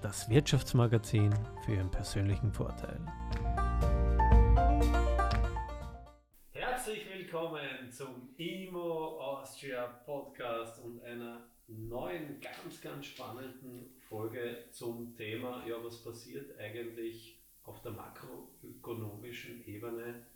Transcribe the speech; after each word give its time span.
das 0.00 0.30
Wirtschaftsmagazin 0.30 1.32
für 1.64 1.74
Ihren 1.74 1.90
persönlichen 1.90 2.52
Vorteil. 2.52 2.98
Herzlich 6.52 7.06
willkommen 7.12 7.90
zum 7.90 8.34
IMO 8.38 9.20
Austria 9.20 9.86
Podcast 10.06 10.82
und 10.82 11.02
einer 11.02 11.42
neuen, 11.68 12.40
ganz, 12.40 12.80
ganz 12.80 13.06
spannenden 13.06 13.94
Folge 14.08 14.64
zum 14.70 15.14
Thema, 15.16 15.62
ja, 15.66 15.76
was 15.82 16.02
passiert 16.02 16.58
eigentlich 16.58 17.38
auf 17.64 17.82
der 17.82 17.92
makroökonomischen 17.92 19.66
Ebene 19.66 20.26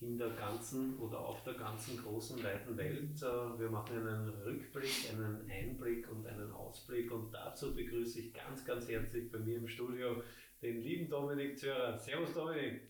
in 0.00 0.18
der 0.18 0.30
ganzen 0.30 0.98
oder 0.98 1.18
auf 1.18 1.42
der 1.44 1.54
ganzen 1.54 1.96
großen 1.96 2.42
weiten 2.42 2.76
Welt. 2.76 3.22
Äh, 3.22 3.58
wir 3.58 3.70
machen 3.70 3.96
einen 3.96 4.28
Rückblick, 4.28 5.10
einen 5.12 5.50
Einblick 5.50 6.10
und 6.10 6.26
einen 6.26 6.50
Ausblick 6.52 7.10
und 7.10 7.32
dazu 7.32 7.74
begrüße 7.74 8.20
ich 8.20 8.34
ganz, 8.34 8.64
ganz 8.64 8.88
herzlich 8.88 9.30
bei 9.30 9.38
mir 9.38 9.58
im 9.58 9.68
Studio 9.68 10.22
den 10.62 10.82
lieben 10.82 11.08
Dominik 11.08 11.58
Zörer. 11.58 11.96
Servus 11.98 12.32
Dominik. 12.34 12.82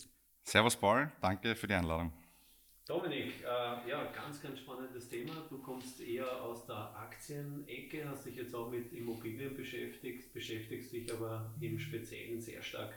Servus 0.43 0.77
Paul, 0.77 1.11
danke 1.21 1.55
für 1.55 1.67
die 1.67 1.75
Einladung. 1.75 2.13
Dominik, 2.87 3.43
äh, 3.43 3.89
ja, 3.89 4.13
ganz, 4.13 4.43
ganz 4.43 4.59
spannendes 4.59 5.09
Thema. 5.09 5.33
Du 5.49 5.59
kommst 5.59 6.03
eher 6.03 6.43
aus 6.43 6.67
der 6.67 6.95
Aktienecke, 6.95 8.07
hast 8.07 8.27
dich 8.27 8.37
jetzt 8.37 8.55
auch 8.55 8.71
mit 8.71 8.93
Immobilien 8.93 9.57
beschäftigt, 9.57 10.33
beschäftigst 10.35 10.93
dich 10.93 11.11
aber 11.11 11.55
im 11.61 11.79
Speziellen 11.79 12.43
sehr 12.43 12.63
stark 12.63 12.93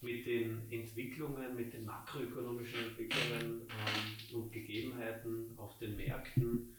mit 0.00 0.26
den 0.26 0.62
Entwicklungen, 0.70 1.56
mit 1.56 1.72
den 1.72 1.84
makroökonomischen 1.84 2.90
Entwicklungen 2.90 3.62
ähm, 3.62 4.36
und 4.36 4.52
Gegebenheiten 4.52 5.52
auf 5.56 5.78
den 5.78 5.96
Märkten. 5.96 6.76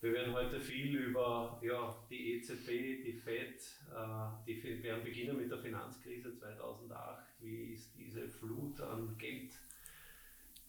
Wir 0.00 0.14
werden 0.14 0.32
heute 0.32 0.58
viel 0.58 0.96
über 0.96 1.60
ja, 1.62 1.94
die 2.08 2.36
EZB, 2.36 3.04
die 3.04 3.12
FED, 3.12 3.60
äh, 3.90 4.46
die, 4.46 4.62
wir 4.62 4.82
werden 4.82 5.04
beginnen 5.04 5.36
mit 5.36 5.50
der 5.50 5.58
Finanzkrise 5.58 6.34
2008. 6.34 7.26
Wie 7.40 7.74
ist 7.74 7.92
diese 7.98 8.26
Flut 8.28 8.80
an 8.80 9.14
Geld, 9.18 9.52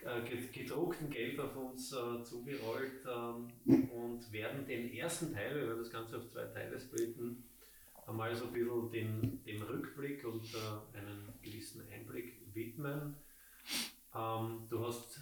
äh, 0.01 0.21
gedruckten 0.51 1.09
Geld 1.09 1.39
auf 1.39 1.55
uns 1.55 1.93
äh, 1.93 2.23
zugerollt 2.23 3.05
ähm, 3.07 3.49
und 3.89 4.31
werden 4.33 4.65
den 4.65 4.93
ersten 4.93 5.33
Teil, 5.33 5.55
wir 5.55 5.67
werden 5.67 5.79
das 5.79 5.91
Ganze 5.91 6.17
auf 6.17 6.27
zwei 6.27 6.45
Teile 6.45 6.77
splitten, 6.77 7.43
einmal 8.07 8.35
so 8.35 8.45
ein 8.45 8.53
bisschen 8.53 8.91
den, 8.91 9.43
dem 9.43 9.61
Rückblick 9.61 10.25
und 10.25 10.43
äh, 10.53 10.97
einen 10.97 11.33
gewissen 11.41 11.87
Einblick 11.89 12.41
widmen. 12.53 13.15
Ähm, 14.13 14.67
du 14.69 14.85
hast 14.85 15.21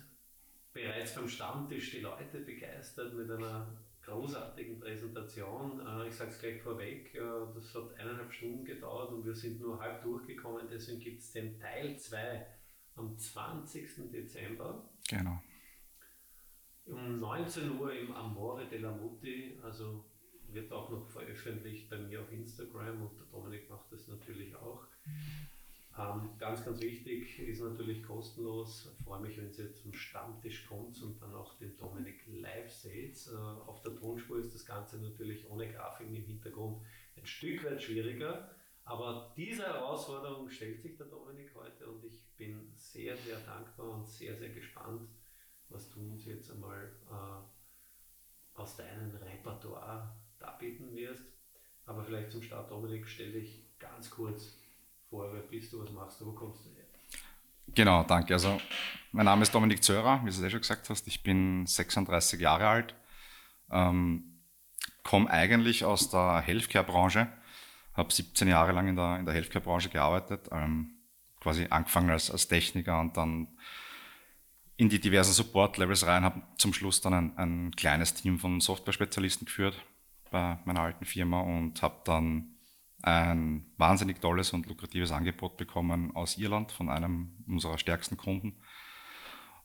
bereits 0.73 1.15
beim 1.15 1.27
Stammtisch 1.27 1.91
die 1.91 1.99
Leute 1.99 2.39
begeistert 2.39 3.13
mit 3.13 3.29
einer 3.29 3.67
großartigen 4.03 4.79
Präsentation. 4.79 5.85
Äh, 5.85 6.07
ich 6.07 6.15
sage 6.15 6.31
es 6.31 6.39
gleich 6.39 6.61
vorweg, 6.61 7.13
äh, 7.15 7.19
das 7.53 7.73
hat 7.75 7.93
eineinhalb 7.97 8.31
Stunden 8.33 8.65
gedauert 8.65 9.11
und 9.11 9.25
wir 9.25 9.35
sind 9.35 9.59
nur 9.59 9.79
halb 9.79 10.01
durchgekommen. 10.03 10.67
Deswegen 10.69 10.99
gibt 10.99 11.21
es 11.21 11.31
den 11.31 11.59
Teil 11.59 11.97
2 11.97 12.45
am 12.95 13.17
20. 13.17 14.11
Dezember. 14.11 14.89
Genau. 15.07 15.41
Um 16.85 17.19
19 17.19 17.79
Uhr 17.79 17.93
im 17.93 18.11
Amore 18.11 18.67
della 18.67 18.91
Mutti, 18.91 19.59
also 19.61 20.08
wird 20.53 20.71
auch 20.71 20.89
noch 20.89 21.07
veröffentlicht 21.07 21.89
bei 21.89 21.97
mir 21.97 22.21
auf 22.21 22.31
Instagram 22.31 23.01
und 23.01 23.17
der 23.17 23.25
Dominik 23.27 23.69
macht 23.69 23.91
das 23.91 24.07
natürlich 24.07 24.55
auch. 24.55 24.85
Ähm, 25.97 26.29
ganz, 26.37 26.63
ganz 26.63 26.79
wichtig, 26.79 27.39
ist 27.39 27.61
natürlich 27.61 28.03
kostenlos. 28.03 28.89
Ich 28.97 29.05
freue 29.05 29.21
mich, 29.21 29.37
wenn 29.37 29.51
ihr 29.51 29.73
zum 29.75 29.93
Stammtisch 29.93 30.65
kommt 30.65 31.01
und 31.01 31.21
dann 31.21 31.33
auch 31.35 31.57
den 31.57 31.75
Dominik 31.77 32.25
live 32.27 32.71
seht. 32.71 33.27
Äh, 33.27 33.35
auf 33.35 33.81
der 33.81 33.95
Tonspur 33.95 34.39
ist 34.39 34.53
das 34.53 34.65
Ganze 34.65 34.97
natürlich 35.01 35.49
ohne 35.49 35.69
Grafiken 35.71 36.15
im 36.15 36.23
Hintergrund 36.23 36.81
ein 37.17 37.25
Stück 37.25 37.65
weit 37.65 37.81
schwieriger. 37.81 38.49
Aber 38.85 39.33
diese 39.35 39.63
Herausforderung 39.63 40.49
stellt 40.49 40.81
sich 40.81 40.95
der 40.95 41.07
Dominik 41.07 41.53
heute 41.53 41.87
und 41.87 42.03
ich 42.05 42.25
bin 42.37 42.71
sehr, 42.75 43.15
sehr 43.17 43.39
dankbar 43.39 43.89
und 43.89 44.07
sehr, 44.07 44.35
sehr 44.37 44.49
gespannt, 44.49 45.09
was 45.67 45.89
du 45.89 45.99
uns 45.99 46.25
jetzt 46.25 46.49
einmal 46.51 46.91
äh, 47.11 48.57
aus 48.59 48.77
deinem 48.77 49.11
Repertoire 49.15 50.15
darbieten 50.39 50.93
wirst. 50.95 51.23
Aber 51.85 52.03
vielleicht 52.03 52.31
zum 52.31 52.41
Start, 52.41 52.69
Dominik, 52.71 53.07
stell 53.07 53.31
dich 53.31 53.63
ganz 53.79 54.09
kurz 54.09 54.57
vor, 55.09 55.33
wer 55.33 55.41
bist 55.41 55.73
du, 55.73 55.81
was 55.81 55.91
machst 55.91 56.21
du, 56.21 56.27
wo 56.27 56.31
kommst 56.33 56.65
du 56.65 56.69
her? 56.69 56.85
Genau, 57.73 58.03
danke. 58.03 58.33
Also, 58.33 58.59
mein 59.11 59.25
Name 59.25 59.43
ist 59.43 59.53
Dominik 59.53 59.83
Zörer, 59.83 60.19
wie 60.21 60.29
du 60.29 60.31
es 60.31 60.41
eh 60.41 60.49
schon 60.49 60.61
gesagt 60.61 60.89
hast. 60.89 61.07
Ich 61.07 61.23
bin 61.23 61.65
36 61.65 62.39
Jahre 62.39 62.67
alt, 62.67 62.95
ähm, 63.71 64.39
komme 65.03 65.29
eigentlich 65.29 65.85
aus 65.85 66.09
der 66.09 66.41
Healthcare-Branche, 66.41 67.27
habe 67.93 68.13
17 68.13 68.47
Jahre 68.47 68.71
lang 68.71 68.87
in 68.87 68.95
der, 68.95 69.17
in 69.19 69.25
der 69.25 69.33
Healthcare-Branche 69.33 69.89
gearbeitet, 69.89 70.49
ähm, 70.51 70.91
quasi 71.39 71.67
angefangen 71.69 72.09
als, 72.09 72.29
als 72.29 72.47
Techniker 72.47 72.99
und 72.99 73.17
dann 73.17 73.47
in 74.77 74.89
die 74.89 74.99
diversen 74.99 75.33
Support-Levels 75.33 76.05
rein, 76.05 76.23
habe 76.23 76.41
zum 76.57 76.73
Schluss 76.73 77.01
dann 77.01 77.13
ein, 77.13 77.37
ein 77.37 77.71
kleines 77.75 78.13
Team 78.13 78.39
von 78.39 78.61
Software-Spezialisten 78.61 79.45
geführt, 79.45 79.75
bei 80.31 80.59
meiner 80.65 80.81
alten 80.81 81.05
Firma 81.05 81.41
und 81.41 81.81
habe 81.81 82.01
dann 82.05 82.55
ein 83.01 83.65
wahnsinnig 83.77 84.19
tolles 84.19 84.51
und 84.51 84.67
lukratives 84.67 85.11
Angebot 85.11 85.57
bekommen 85.57 86.15
aus 86.15 86.37
Irland 86.37 86.71
von 86.71 86.89
einem 86.89 87.43
unserer 87.47 87.77
stärksten 87.77 88.17
Kunden. 88.17 88.61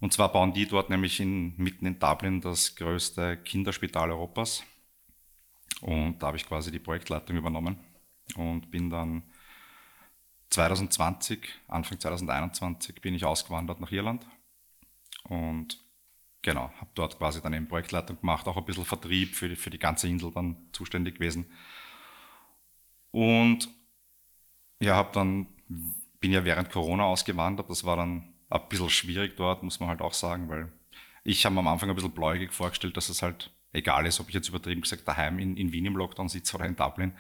Und 0.01 0.13
zwar 0.13 0.31
bauen 0.31 0.53
die 0.53 0.67
dort 0.67 0.91
nämlich 0.91 1.21
in, 1.21 1.57
mitten 1.57 1.87
in 1.87 1.99
Dublin 1.99 2.41
das 2.41 2.77
größte 2.77 3.39
Kinderspital 3.39 4.11
Europas. 4.11 4.65
Und 5.81 6.23
da 6.23 6.29
habe 6.29 6.37
ich 6.37 6.47
quasi 6.47 6.71
die 6.71 6.79
Projektleitung 6.79 7.37
übernommen 7.37 7.79
und 8.37 8.71
bin 8.71 8.91
dann 8.91 9.25
2020, 10.51 11.49
Anfang 11.67 11.99
2021 11.99 13.01
bin 13.01 13.15
ich 13.15 13.25
ausgewandert 13.25 13.81
nach 13.81 13.91
Irland 13.91 14.27
und 15.25 15.84
Genau, 16.45 16.71
habe 16.79 16.91
dort 16.95 17.17
quasi 17.17 17.41
dann 17.41 17.55
eben 17.55 17.69
Projektleitung 17.69 18.21
gemacht, 18.21 18.47
auch 18.47 18.59
ein 18.59 18.67
bisschen 18.67 18.85
Vertrieb 18.85 19.35
für 19.35 19.49
die, 19.49 19.57
für 19.57 19.71
die 19.71 19.79
ganze 19.79 20.09
Insel 20.09 20.31
dann 20.31 20.57
zuständig 20.73 21.15
gewesen. 21.15 21.47
Und 23.13 23.71
ja, 24.79 24.95
habe 24.95 25.09
dann, 25.15 25.47
bin 26.21 26.33
ja 26.33 26.45
während 26.45 26.71
Corona 26.71 27.05
ausgewandert, 27.05 27.71
das 27.71 27.85
war 27.85 27.97
dann 27.97 28.35
ein 28.51 28.69
bisschen 28.69 28.91
schwierig 28.91 29.37
dort, 29.37 29.63
muss 29.63 29.81
man 29.81 29.89
halt 29.89 30.03
auch 30.03 30.13
sagen, 30.13 30.51
weil 30.51 30.71
ich 31.23 31.47
habe 31.47 31.59
am 31.59 31.67
Anfang 31.67 31.89
ein 31.89 31.95
bisschen 31.95 32.13
bläugig 32.13 32.53
vorgestellt, 32.53 32.95
dass 32.99 33.09
es 33.09 33.23
halt 33.23 33.51
egal 33.73 34.05
ist, 34.05 34.21
ob 34.21 34.29
ich 34.29 34.35
jetzt 34.35 34.51
übertrieben 34.51 34.83
gesagt 34.83 35.09
daheim 35.09 35.39
in, 35.39 35.57
in 35.57 35.73
Wien 35.73 35.87
im 35.87 35.97
Lockdown 35.97 36.29
sitze 36.29 36.57
oder 36.57 36.67
in 36.67 36.77
Dublin. 36.77 37.15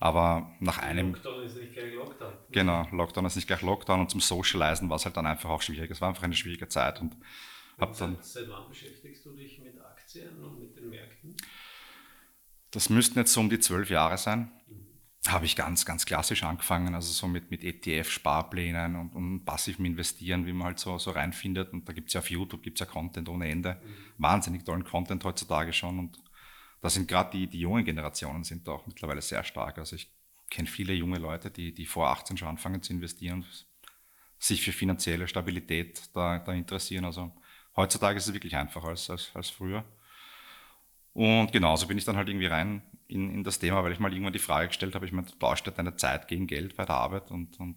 Aber 0.00 0.50
nach 0.58 0.78
einem. 0.78 1.12
Lockdown 1.12 1.44
ist 1.44 1.56
nicht 1.58 1.74
gleich 1.74 1.94
Lockdown. 1.94 2.32
Genau, 2.50 2.88
Lockdown 2.90 3.26
ist 3.26 3.36
nicht 3.36 3.46
gleich 3.46 3.62
Lockdown 3.62 4.00
und 4.00 4.10
zum 4.10 4.20
Socializen 4.20 4.90
war 4.90 4.96
es 4.96 5.04
halt 5.04 5.16
dann 5.16 5.26
einfach 5.26 5.50
auch 5.50 5.62
schwierig. 5.62 5.92
Es 5.92 6.00
war 6.00 6.08
einfach 6.08 6.24
eine 6.24 6.34
schwierige 6.34 6.66
Zeit 6.66 7.00
und 7.00 7.16
hab 7.78 7.96
dann, 7.98 8.18
seit, 8.20 8.48
wann 8.48 8.68
beschäftigst 8.68 9.24
du 9.24 9.32
dich 9.34 9.58
mit 9.60 9.80
Aktien 9.80 10.42
und 10.42 10.60
mit 10.60 10.76
den 10.76 10.90
Märkten? 10.90 11.36
Das 12.70 12.90
müssten 12.90 13.18
jetzt 13.18 13.32
so 13.32 13.40
um 13.40 13.50
die 13.50 13.60
zwölf 13.60 13.90
Jahre 13.90 14.18
sein. 14.18 14.50
Mhm. 14.66 14.86
Habe 15.26 15.46
ich 15.46 15.56
ganz, 15.56 15.86
ganz 15.86 16.04
klassisch 16.04 16.42
angefangen, 16.42 16.94
also 16.94 17.10
so 17.12 17.26
mit, 17.26 17.50
mit 17.50 17.64
ETF-Sparplänen 17.64 18.96
und, 18.96 19.14
und 19.14 19.44
passivem 19.44 19.86
Investieren, 19.86 20.44
wie 20.46 20.52
man 20.52 20.66
halt 20.66 20.78
so, 20.78 20.98
so 20.98 21.12
reinfindet. 21.12 21.72
Und 21.72 21.88
da 21.88 21.92
gibt 21.92 22.08
es 22.08 22.14
ja 22.14 22.20
auf 22.20 22.30
YouTube 22.30 22.62
gibt's 22.62 22.80
ja 22.80 22.86
Content 22.86 23.28
ohne 23.28 23.48
Ende. 23.48 23.80
Mhm. 23.82 24.22
Wahnsinnig 24.22 24.64
tollen 24.64 24.84
Content 24.84 25.24
heutzutage 25.24 25.72
schon. 25.72 25.98
Und 25.98 26.18
da 26.80 26.90
sind 26.90 27.08
gerade 27.08 27.30
die, 27.30 27.46
die 27.46 27.60
jungen 27.60 27.84
Generationen 27.84 28.44
sind 28.44 28.68
da 28.68 28.72
auch 28.72 28.86
mittlerweile 28.86 29.22
sehr 29.22 29.42
stark. 29.44 29.78
Also 29.78 29.96
ich 29.96 30.12
kenne 30.50 30.68
viele 30.68 30.92
junge 30.92 31.18
Leute, 31.18 31.50
die, 31.50 31.72
die 31.72 31.86
vor 31.86 32.08
18 32.08 32.36
schon 32.36 32.48
anfangen 32.48 32.82
zu 32.82 32.92
investieren, 32.92 33.46
sich 34.38 34.62
für 34.62 34.72
finanzielle 34.72 35.26
Stabilität 35.26 36.10
da, 36.14 36.38
da 36.38 36.52
interessieren. 36.52 37.04
Also 37.04 37.32
Heutzutage 37.76 38.18
ist 38.18 38.26
es 38.26 38.32
wirklich 38.32 38.56
einfacher 38.56 38.88
als, 38.88 39.10
als, 39.10 39.30
als 39.34 39.50
früher. 39.50 39.84
Und 41.12 41.52
genauso 41.52 41.86
bin 41.86 41.98
ich 41.98 42.04
dann 42.04 42.16
halt 42.16 42.28
irgendwie 42.28 42.46
rein 42.46 42.82
in, 43.06 43.30
in 43.32 43.44
das 43.44 43.58
Thema, 43.58 43.82
weil 43.84 43.92
ich 43.92 44.00
mal 44.00 44.12
irgendwann 44.12 44.32
die 44.32 44.38
Frage 44.38 44.68
gestellt 44.68 44.94
habe, 44.94 45.06
ich 45.06 45.12
meine, 45.12 45.28
du 45.28 45.36
tauscht 45.36 45.70
deine 45.76 45.96
Zeit 45.96 46.28
gegen 46.28 46.46
Geld 46.46 46.76
bei 46.76 46.84
der 46.84 46.96
Arbeit 46.96 47.30
und, 47.30 47.58
und 47.60 47.76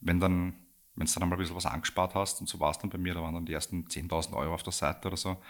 wenn 0.00 0.20
dann, 0.20 0.54
wenn 0.94 1.06
du 1.06 1.20
dann 1.20 1.28
mal 1.28 1.36
ein 1.36 1.38
bisschen 1.38 1.56
was 1.56 1.66
angespart 1.66 2.14
hast 2.14 2.40
und 2.40 2.48
so 2.48 2.60
war 2.60 2.70
es 2.70 2.78
dann 2.78 2.90
bei 2.90 2.98
mir, 2.98 3.14
da 3.14 3.22
waren 3.22 3.34
dann 3.34 3.46
die 3.46 3.52
ersten 3.52 3.84
10.000 3.86 4.34
Euro 4.34 4.54
auf 4.54 4.62
der 4.62 4.72
Seite 4.72 5.08
oder 5.08 5.16
so 5.16 5.42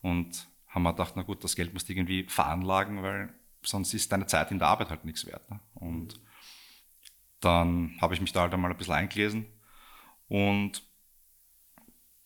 und 0.00 0.46
haben 0.68 0.82
wir 0.82 0.92
gedacht, 0.92 1.14
na 1.16 1.22
gut, 1.22 1.42
das 1.42 1.56
Geld 1.56 1.72
musst 1.72 1.88
du 1.88 1.92
irgendwie 1.92 2.24
veranlagen, 2.24 3.02
weil 3.02 3.34
sonst 3.62 3.94
ist 3.94 4.12
deine 4.12 4.26
Zeit 4.26 4.52
in 4.52 4.58
der 4.58 4.68
Arbeit 4.68 4.90
halt 4.90 5.04
nichts 5.04 5.26
wert. 5.26 5.50
Ne? 5.50 5.58
Und 5.74 6.20
dann 7.40 7.96
habe 8.00 8.14
ich 8.14 8.20
mich 8.20 8.32
da 8.32 8.42
halt 8.42 8.54
einmal 8.54 8.70
ein 8.70 8.76
bisschen 8.76 8.94
eingelesen 8.94 9.46
und 10.28 10.82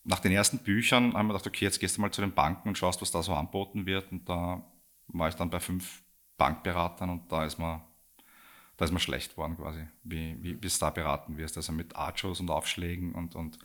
nach 0.04 0.20
den 0.20 0.32
ersten 0.32 0.58
Büchern 0.58 1.14
haben 1.14 1.28
wir 1.28 1.34
gedacht, 1.34 1.46
okay, 1.46 1.64
jetzt 1.64 1.78
gehst 1.78 1.96
du 1.96 2.00
mal 2.00 2.10
zu 2.10 2.20
den 2.20 2.32
Banken 2.32 2.68
und 2.68 2.78
schaust, 2.78 3.00
was 3.00 3.10
da 3.10 3.22
so 3.22 3.34
anboten 3.34 3.86
wird. 3.86 4.10
Und 4.10 4.28
da 4.28 4.62
war 5.08 5.28
ich 5.28 5.34
dann 5.34 5.50
bei 5.50 5.60
fünf 5.60 6.02
Bankberatern 6.36 7.10
und 7.10 7.30
da 7.30 7.44
ist 7.44 7.58
man, 7.58 7.82
da 8.76 8.84
ist 8.84 8.90
man 8.90 9.00
schlecht 9.00 9.32
geworden 9.32 9.56
quasi, 9.56 9.86
wie, 10.02 10.36
wie, 10.42 10.60
wie 10.60 10.66
es 10.66 10.78
da 10.78 10.90
beraten 10.90 11.36
wirst. 11.36 11.56
Also 11.56 11.72
mit 11.72 11.94
Archos 11.94 12.40
und 12.40 12.50
Aufschlägen 12.50 13.12
und, 13.12 13.36
und 13.36 13.58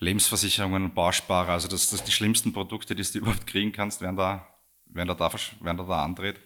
Lebensversicherungen 0.00 0.84
und 0.84 0.94
Bausparer. 0.94 1.52
Also 1.52 1.68
das, 1.68 1.90
das 1.90 2.04
die 2.04 2.12
schlimmsten 2.12 2.52
Produkte, 2.52 2.94
die 2.94 3.02
du 3.02 3.18
überhaupt 3.18 3.46
kriegen 3.46 3.72
kannst, 3.72 4.02
werden 4.02 4.16
da, 4.16 4.46
werden 4.86 5.08
da, 5.08 5.14
da, 5.14 5.32
werden 5.32 5.76
da, 5.78 5.84
da 5.84 6.04
andreht. 6.04 6.40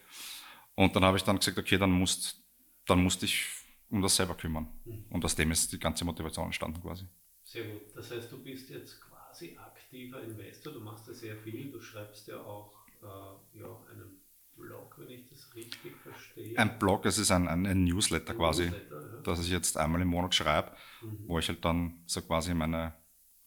Und 0.74 0.94
dann 0.94 1.04
habe 1.04 1.16
ich 1.16 1.24
dann 1.24 1.38
gesagt, 1.38 1.58
okay, 1.58 1.76
dann 1.76 1.90
musst, 1.90 2.40
dann 2.86 3.02
musst 3.02 3.22
dich 3.22 3.46
um 3.90 4.00
das 4.00 4.16
selber 4.16 4.34
kümmern. 4.34 4.68
Und 5.10 5.24
aus 5.24 5.34
dem 5.34 5.50
ist 5.50 5.72
die 5.72 5.78
ganze 5.78 6.04
Motivation 6.04 6.46
entstanden 6.46 6.80
quasi. 6.80 7.06
Sehr 7.52 7.64
gut. 7.64 7.82
Das 7.94 8.10
heißt, 8.10 8.32
du 8.32 8.42
bist 8.42 8.70
jetzt 8.70 8.98
quasi 9.02 9.58
aktiver 9.58 10.22
Investor, 10.22 10.72
du 10.72 10.80
machst 10.80 11.06
ja 11.06 11.12
sehr 11.12 11.36
viel, 11.36 11.70
du 11.70 11.82
schreibst 11.82 12.26
ja 12.28 12.38
auch 12.38 12.72
äh, 13.02 13.58
ja, 13.58 13.66
einen 13.90 14.22
Blog, 14.56 14.94
wenn 14.96 15.10
ich 15.10 15.28
das 15.28 15.54
richtig 15.54 15.94
verstehe. 16.02 16.58
Ein 16.58 16.78
Blog, 16.78 17.04
es 17.04 17.18
ist 17.18 17.30
ein, 17.30 17.48
ein, 17.48 17.66
ein 17.66 17.84
Newsletter 17.84 18.32
ein 18.32 18.38
quasi, 18.38 18.64
Newsletter, 18.64 19.16
ja. 19.16 19.20
das 19.22 19.40
ich 19.40 19.50
jetzt 19.50 19.76
einmal 19.76 20.00
im 20.00 20.08
Monat 20.08 20.34
schreibe, 20.34 20.72
mhm. 21.02 21.24
wo 21.26 21.38
ich 21.38 21.48
halt 21.48 21.62
dann 21.62 22.02
so 22.06 22.22
quasi 22.22 22.54
meine, 22.54 22.94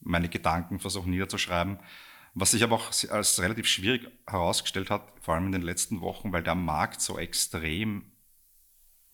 meine 0.02 0.30
Gedanken 0.30 0.80
versuche 0.80 1.10
niederzuschreiben. 1.10 1.80
Was 2.36 2.52
sich 2.52 2.64
aber 2.64 2.76
auch 2.76 2.92
als 3.10 3.42
relativ 3.42 3.66
schwierig 3.66 4.08
herausgestellt 4.28 4.92
hat, 4.92 5.14
vor 5.20 5.34
allem 5.34 5.48
in 5.48 5.52
den 5.54 5.62
letzten 5.64 6.02
Wochen, 6.02 6.32
weil 6.32 6.44
der 6.44 6.54
Markt 6.54 7.02
so 7.02 7.18
extrem 7.18 8.12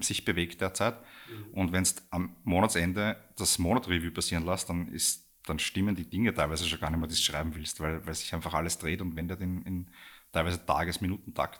sich 0.01 0.25
bewegt 0.25 0.62
derzeit. 0.62 0.95
Mhm. 1.30 1.53
Und 1.53 1.71
wenn 1.71 1.83
es 1.83 1.95
am 2.12 2.36
Monatsende 2.44 3.18
das 3.38 3.59
Monatreview 3.59 4.12
passieren 4.12 4.45
lässt, 4.45 4.69
dann 4.69 4.88
ist 4.89 5.31
dann 5.45 5.59
stimmen 5.59 5.95
die 5.95 6.09
Dinge 6.09 6.33
teilweise 6.33 6.65
schon 6.65 6.80
gar 6.80 6.89
nicht 6.89 7.00
mehr, 7.00 7.07
die 7.07 7.15
du 7.15 7.21
schreiben 7.21 7.56
willst, 7.56 7.80
weil, 7.80 8.06
weil 8.06 8.13
sich 8.13 8.33
einfach 8.33 8.53
alles 8.53 8.77
dreht 8.77 9.01
und 9.01 9.15
wendet 9.15 9.42
in, 9.42 9.63
in 9.63 9.88
teilweise 10.31 10.63
Tages-Minutentakt. 10.65 11.59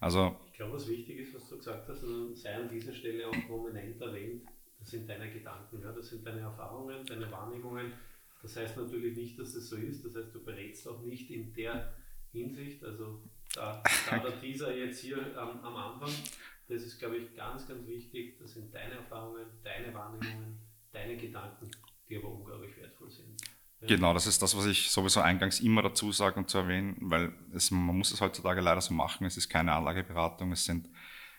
Also, 0.00 0.36
ich 0.46 0.54
glaube, 0.54 0.74
was 0.74 0.88
wichtig 0.88 1.18
ist, 1.18 1.34
was 1.34 1.48
du 1.48 1.56
gesagt 1.56 1.88
hast, 1.88 2.02
und 2.02 2.36
sei 2.36 2.54
an 2.54 2.68
dieser 2.68 2.92
Stelle 2.92 3.28
auch 3.28 3.46
prominent 3.46 4.00
erwähnt, 4.00 4.42
das 4.80 4.90
sind 4.90 5.08
deine 5.08 5.30
Gedanken, 5.30 5.80
ja, 5.80 5.92
das 5.92 6.08
sind 6.08 6.26
deine 6.26 6.40
Erfahrungen, 6.40 7.06
deine 7.06 7.30
Wahrnehmungen. 7.30 7.92
Das 8.42 8.56
heißt 8.56 8.76
natürlich 8.76 9.16
nicht, 9.16 9.38
dass 9.38 9.54
es 9.54 9.70
so 9.70 9.76
ist, 9.76 10.04
das 10.04 10.16
heißt, 10.16 10.34
du 10.34 10.42
berätst 10.42 10.88
auch 10.88 11.00
nicht 11.02 11.30
in 11.30 11.54
der 11.54 11.94
Hinsicht, 12.32 12.84
also 12.84 13.22
da, 13.54 13.80
da 14.10 14.18
der 14.18 14.36
Teaser 14.40 14.76
jetzt 14.76 14.98
hier 14.98 15.18
am, 15.38 15.60
am 15.60 15.76
Anfang, 15.76 16.12
das 16.68 16.82
ist, 16.82 16.98
glaube 16.98 17.16
ich, 17.16 17.34
ganz, 17.34 17.66
ganz 17.66 17.86
wichtig. 17.86 18.38
Das 18.38 18.54
sind 18.54 18.74
deine 18.74 18.94
Erfahrungen, 18.94 19.46
deine 19.62 19.92
Wahrnehmungen, 19.92 20.58
deine 20.92 21.16
Gedanken, 21.16 21.70
die 22.08 22.16
aber 22.16 22.28
unglaublich 22.28 22.76
wertvoll 22.76 23.10
sind. 23.10 23.40
Ja. 23.80 23.88
Genau, 23.88 24.14
das 24.14 24.26
ist 24.26 24.40
das, 24.40 24.56
was 24.56 24.66
ich 24.66 24.90
sowieso 24.90 25.20
eingangs 25.20 25.60
immer 25.60 25.82
dazu 25.82 26.12
sage 26.12 26.38
und 26.38 26.48
zu 26.48 26.58
erwähnen, 26.58 26.96
weil 27.00 27.32
es, 27.52 27.70
man 27.70 27.96
muss 27.96 28.12
es 28.12 28.20
heutzutage 28.20 28.60
leider 28.60 28.80
so 28.80 28.94
machen. 28.94 29.26
Es 29.26 29.36
ist 29.36 29.48
keine 29.48 29.72
Anlageberatung. 29.72 30.52
Es 30.52 30.64
sind, 30.64 30.88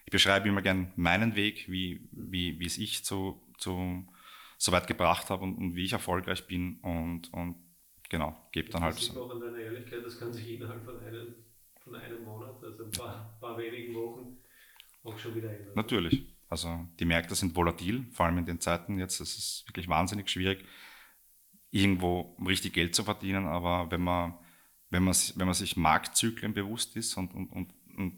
ich 0.06 0.12
beschreibe 0.12 0.50
immer 0.50 0.62
gern 0.62 0.92
meinen 0.98 1.36
Weg, 1.36 1.70
wie, 1.70 2.08
wie, 2.12 2.60
wie 2.60 2.66
es 2.66 2.78
ich 2.78 3.06
zu, 3.06 3.42
zu, 3.58 4.06
so 4.58 4.72
weit 4.72 4.88
gebracht 4.88 5.30
habe 5.30 5.44
und, 5.44 5.58
und 5.58 5.76
wie 5.76 5.84
ich 5.84 5.94
erfolgreich 5.94 6.48
bin 6.48 6.80
und, 6.82 7.32
und 7.34 7.56
genau, 8.10 8.36
gebe 8.52 8.70
dann 8.70 8.84
halt. 8.84 8.96
Das 8.96 9.06
sieht 9.06 9.16
man 9.16 9.24
auch 9.24 9.32
an 9.32 9.42
deiner 9.42 9.58
Ehrlichkeit, 9.58 10.06
das 10.06 10.20
kann 10.20 10.32
sich 10.32 10.50
innerhalb 10.52 10.84
von 10.84 11.00
einem, 11.00 11.36
von 11.84 11.96
einem 11.96 12.24
Monat, 12.24 12.64
also 12.64 12.86
ein 12.86 12.92
paar, 12.92 13.38
paar 13.42 13.58
wenigen 13.58 13.94
Wochen, 13.94 14.38
auch 15.04 15.18
schon 15.18 15.36
wieder 15.36 15.50
ändern. 15.50 15.74
Natürlich. 15.76 16.26
Also 16.50 16.88
die 17.00 17.06
Märkte 17.06 17.36
sind 17.36 17.56
volatil, 17.56 18.06
vor 18.12 18.26
allem 18.26 18.38
in 18.38 18.46
den 18.46 18.60
Zeiten 18.60 19.00
jetzt. 19.00 19.20
Es 19.20 19.38
ist 19.38 19.64
wirklich 19.68 19.88
wahnsinnig 19.88 20.30
schwierig, 20.30 20.64
irgendwo 21.72 22.38
richtig 22.46 22.74
Geld 22.74 22.96
zu 22.96 23.04
verdienen. 23.04 23.48
Aber 23.48 23.90
wenn 23.92 24.02
man, 24.02 24.38
wenn 24.90 25.04
man, 25.04 25.16
wenn 25.36 25.48
man 25.48 25.56
sich 25.56 25.76
Marktzyklen 25.76 26.54
bewusst 26.54 26.96
ist 26.96 27.18
und, 27.18 27.34
und, 27.34 27.48
und, 27.52 27.74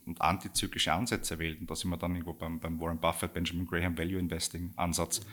und, 0.07 0.21
antizyklische 0.21 0.93
Ansätze 0.93 1.39
wählt, 1.39 1.61
und 1.61 1.69
da 1.69 1.75
sind 1.75 1.89
wir 1.89 1.97
dann 1.97 2.13
irgendwo 2.13 2.33
beim, 2.33 2.59
beim 2.59 2.79
Warren 2.79 2.99
Buffett, 2.99 3.33
Benjamin 3.33 3.65
Graham 3.65 3.97
Value 3.97 4.19
Investing 4.19 4.73
Ansatz, 4.75 5.21
mhm. 5.21 5.29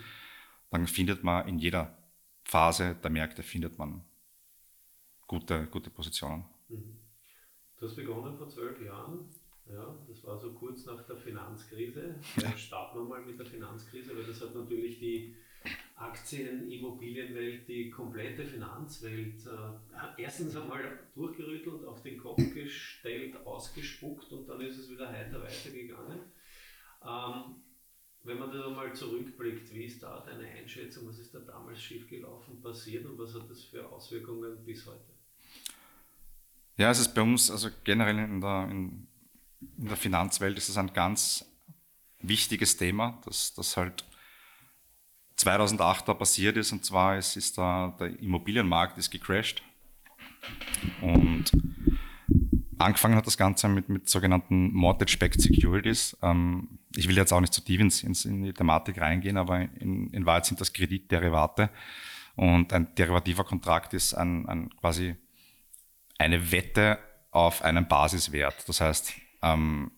dann 0.71 0.87
findet 0.87 1.25
man 1.25 1.49
in 1.49 1.59
jeder 1.59 1.99
Phase 2.45 2.97
der 3.03 3.11
Märkte 3.11 3.43
findet 3.43 3.79
man 3.79 4.05
gute, 5.27 5.67
gute 5.67 5.91
Positionen. 5.91 6.45
Mhm. 6.69 6.99
Du 7.77 7.87
hast 7.87 7.97
begonnen 7.97 8.37
vor 8.37 8.49
zwölf 8.49 8.81
Jahren 8.81 9.29
ja, 9.73 9.99
das 10.09 10.23
war 10.25 10.39
so 10.39 10.53
kurz 10.53 10.85
nach 10.87 11.03
der 11.07 11.17
Finanzkrise. 11.17 12.15
Dann 12.37 12.57
starten 12.57 12.99
wir 12.99 13.05
mal 13.05 13.23
mit 13.23 13.39
der 13.39 13.47
Finanzkrise, 13.47 14.17
weil 14.17 14.25
das 14.25 14.41
hat 14.41 14.55
natürlich 14.55 14.99
die 14.99 15.35
Aktien-, 15.97 16.71
Immobilienwelt, 16.71 17.69
die 17.69 17.91
komplette 17.91 18.45
Finanzwelt 18.45 19.47
äh, 19.47 20.23
erstens 20.23 20.57
einmal 20.57 20.99
durchgerüttelt, 21.15 21.85
auf 21.85 22.03
den 22.03 22.19
Kopf 22.19 22.43
gestellt, 22.55 23.37
ausgespuckt 23.47 24.33
und 24.33 24.49
dann 24.49 24.61
ist 24.61 24.79
es 24.79 24.91
wieder 24.91 25.09
heiter 25.09 25.41
weitergegangen. 25.41 26.21
Ähm, 27.05 27.57
wenn 28.25 28.39
man 28.39 28.53
da 28.53 28.71
mal 28.71 28.95
zurückblickt, 28.95 29.75
wie 29.75 29.85
ist 29.85 30.03
da 30.03 30.21
deine 30.25 30.47
Einschätzung, 30.47 31.09
was 31.09 31.19
ist 31.19 31.35
da 31.35 31.41
damals 31.41 31.83
schiefgelaufen 31.83 32.61
passiert 32.61 33.05
und 33.07 33.19
was 33.19 33.35
hat 33.35 33.51
das 33.51 33.65
für 33.65 33.89
Auswirkungen 33.89 34.65
bis 34.65 34.87
heute? 34.87 35.13
Ja, 36.77 36.91
es 36.91 37.01
ist 37.01 37.15
bei 37.15 37.23
uns, 37.23 37.51
also 37.51 37.69
generell 37.85 38.19
in 38.19 38.41
der, 38.41 38.69
in, 38.71 39.09
in 39.79 39.88
der 39.88 39.97
Finanzwelt 39.97 40.56
ist 40.59 40.69
es 40.69 40.76
ein 40.76 40.93
ganz 40.93 41.44
wichtiges 42.20 42.76
Thema, 42.76 43.20
das, 43.25 43.53
das 43.55 43.76
halt 43.76 44.05
2008 45.37 46.09
da 46.09 46.14
passiert 46.14 46.56
ist. 46.56 46.73
Und 46.73 46.85
zwar 46.85 47.17
es 47.17 47.37
ist 47.37 47.59
da, 47.59 47.94
der 47.99 48.19
Immobilienmarkt 48.20 48.99
ist 48.99 49.11
gecrashed. 49.11 49.62
Und 51.00 51.50
angefangen 52.79 53.17
hat 53.17 53.26
das 53.26 53.37
Ganze 53.37 53.69
mit, 53.69 53.88
mit 53.88 54.09
sogenannten 54.09 54.73
Mortgage-Backed 54.73 55.41
Securities. 55.41 56.17
Ähm, 56.23 56.79
ich 56.94 57.08
will 57.08 57.17
jetzt 57.17 57.32
auch 57.32 57.41
nicht 57.41 57.53
zu 57.53 57.62
tief 57.62 57.81
ins, 57.81 58.03
ins, 58.03 58.25
in 58.25 58.43
die 58.43 58.53
Thematik 58.53 59.00
reingehen, 59.00 59.37
aber 59.37 59.61
in, 59.61 60.08
in 60.11 60.26
Wahrheit 60.26 60.47
sind 60.47 60.61
das 60.61 60.73
Kreditderivate. 60.73 61.70
Und 62.35 62.73
ein 62.73 62.94
derivativer 62.94 63.44
Kontrakt 63.44 63.94
ist 63.94 64.15
ein, 64.15 64.49
ein 64.49 64.70
quasi 64.76 65.17
eine 66.19 66.53
Wette 66.53 66.99
auf 67.31 67.62
einen 67.62 67.88
Basiswert. 67.88 68.69
Das 68.69 68.81
heißt, 68.81 69.12
ähm, 69.43 69.91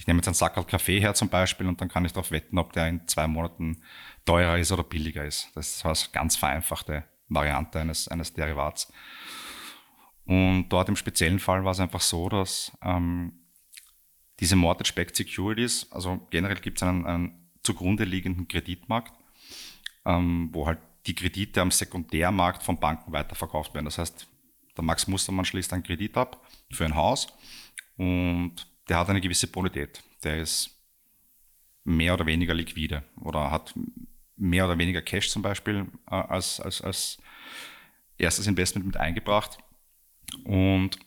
ich 0.00 0.06
nehme 0.06 0.18
jetzt 0.18 0.28
einen 0.28 0.34
Sackerl 0.34 0.64
Kaffee 0.64 0.98
her 0.98 1.12
zum 1.12 1.28
Beispiel 1.28 1.66
und 1.66 1.80
dann 1.80 1.88
kann 1.88 2.06
ich 2.06 2.12
darauf 2.12 2.30
wetten, 2.30 2.58
ob 2.58 2.72
der 2.72 2.88
in 2.88 3.06
zwei 3.06 3.26
Monaten 3.26 3.82
teurer 4.24 4.58
ist 4.58 4.72
oder 4.72 4.82
billiger 4.82 5.24
ist. 5.24 5.50
Das 5.54 5.76
ist 5.76 5.84
eine 5.84 5.94
ganz 6.12 6.36
vereinfachte 6.36 7.04
Variante 7.28 7.80
eines, 7.80 8.08
eines 8.08 8.32
Derivats. 8.32 8.90
Und 10.24 10.68
dort 10.70 10.88
im 10.88 10.96
speziellen 10.96 11.38
Fall 11.38 11.64
war 11.64 11.72
es 11.72 11.80
einfach 11.80 12.00
so, 12.00 12.30
dass 12.30 12.72
ähm, 12.82 13.32
diese 14.38 14.56
Mortgage-Backed 14.56 15.16
Securities, 15.16 15.86
also 15.90 16.26
generell 16.30 16.60
gibt 16.60 16.78
es 16.78 16.82
einen, 16.82 17.04
einen 17.04 17.50
zugrunde 17.62 18.04
liegenden 18.04 18.48
Kreditmarkt, 18.48 19.12
ähm, 20.06 20.48
wo 20.52 20.66
halt 20.66 20.78
die 21.06 21.14
Kredite 21.14 21.60
am 21.60 21.70
Sekundärmarkt 21.70 22.62
von 22.62 22.78
Banken 22.78 23.12
weiterverkauft 23.12 23.74
werden. 23.74 23.84
Das 23.84 23.98
heißt, 23.98 24.26
der 24.76 24.84
Max 24.84 25.06
Mustermann 25.06 25.44
schließt 25.44 25.72
einen 25.74 25.82
Kredit 25.82 26.16
ab 26.16 26.46
für 26.70 26.86
ein 26.86 26.94
Haus 26.94 27.26
und 28.00 28.66
der 28.88 28.98
hat 28.98 29.10
eine 29.10 29.20
gewisse 29.20 29.46
Bonität. 29.46 30.02
Der 30.24 30.40
ist 30.40 30.70
mehr 31.84 32.14
oder 32.14 32.24
weniger 32.24 32.54
liquide 32.54 33.04
oder 33.20 33.50
hat 33.50 33.74
mehr 34.36 34.64
oder 34.64 34.78
weniger 34.78 35.02
Cash 35.02 35.28
zum 35.28 35.42
Beispiel 35.42 35.86
äh, 36.10 36.14
als, 36.14 36.60
als, 36.60 36.80
als 36.80 37.18
erstes 38.16 38.46
Investment 38.46 38.86
mit 38.86 38.96
eingebracht. 38.96 39.58
Und 40.44 40.98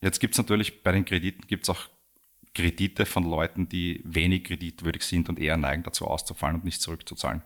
jetzt 0.00 0.20
gibt 0.20 0.34
es 0.34 0.38
natürlich 0.38 0.84
bei 0.84 0.92
den 0.92 1.04
Krediten 1.04 1.48
gibt 1.48 1.64
es 1.64 1.70
auch 1.70 1.88
Kredite 2.54 3.06
von 3.06 3.28
Leuten, 3.28 3.68
die 3.68 4.00
wenig 4.04 4.44
kreditwürdig 4.44 5.02
sind 5.02 5.28
und 5.28 5.40
eher 5.40 5.56
neigen 5.56 5.82
dazu 5.82 6.06
auszufallen 6.06 6.58
und 6.58 6.64
nicht 6.64 6.80
zurückzuzahlen. 6.80 7.42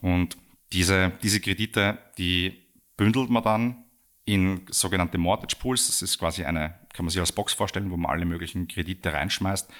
Und 0.00 0.38
diese, 0.72 1.12
diese 1.22 1.40
Kredite, 1.40 1.98
die 2.16 2.56
bündelt 2.96 3.28
man 3.28 3.44
dann 3.44 3.84
in 4.24 4.62
sogenannte 4.70 5.18
Mortgage 5.18 5.56
Pools. 5.56 5.88
Das 5.88 6.00
ist 6.00 6.18
quasi 6.18 6.44
eine, 6.44 6.79
kann 6.92 7.04
man 7.04 7.10
sich 7.10 7.20
als 7.20 7.32
Box 7.32 7.52
vorstellen, 7.52 7.90
wo 7.90 7.96
man 7.96 8.10
alle 8.10 8.24
möglichen 8.24 8.68
Kredite 8.68 9.12
reinschmeißt 9.12 9.72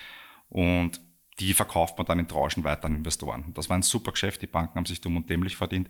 und 0.48 1.00
die 1.38 1.54
verkauft 1.54 1.96
man 1.96 2.06
dann 2.06 2.18
in 2.18 2.28
Tranchen 2.28 2.64
weiter 2.64 2.84
an 2.86 2.96
Investoren. 2.96 3.52
Das 3.54 3.68
war 3.68 3.76
ein 3.76 3.82
super 3.82 4.12
Geschäft, 4.12 4.42
die 4.42 4.46
Banken 4.46 4.76
haben 4.76 4.86
sich 4.86 5.00
dumm 5.00 5.16
und 5.16 5.30
dämlich 5.30 5.56
verdient 5.56 5.88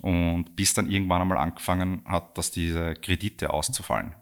und 0.00 0.54
bis 0.56 0.74
dann 0.74 0.90
irgendwann 0.90 1.22
einmal 1.22 1.38
angefangen 1.38 2.02
hat, 2.06 2.36
dass 2.38 2.50
diese 2.50 2.94
Kredite 2.94 3.52
auszufallen. 3.52 4.14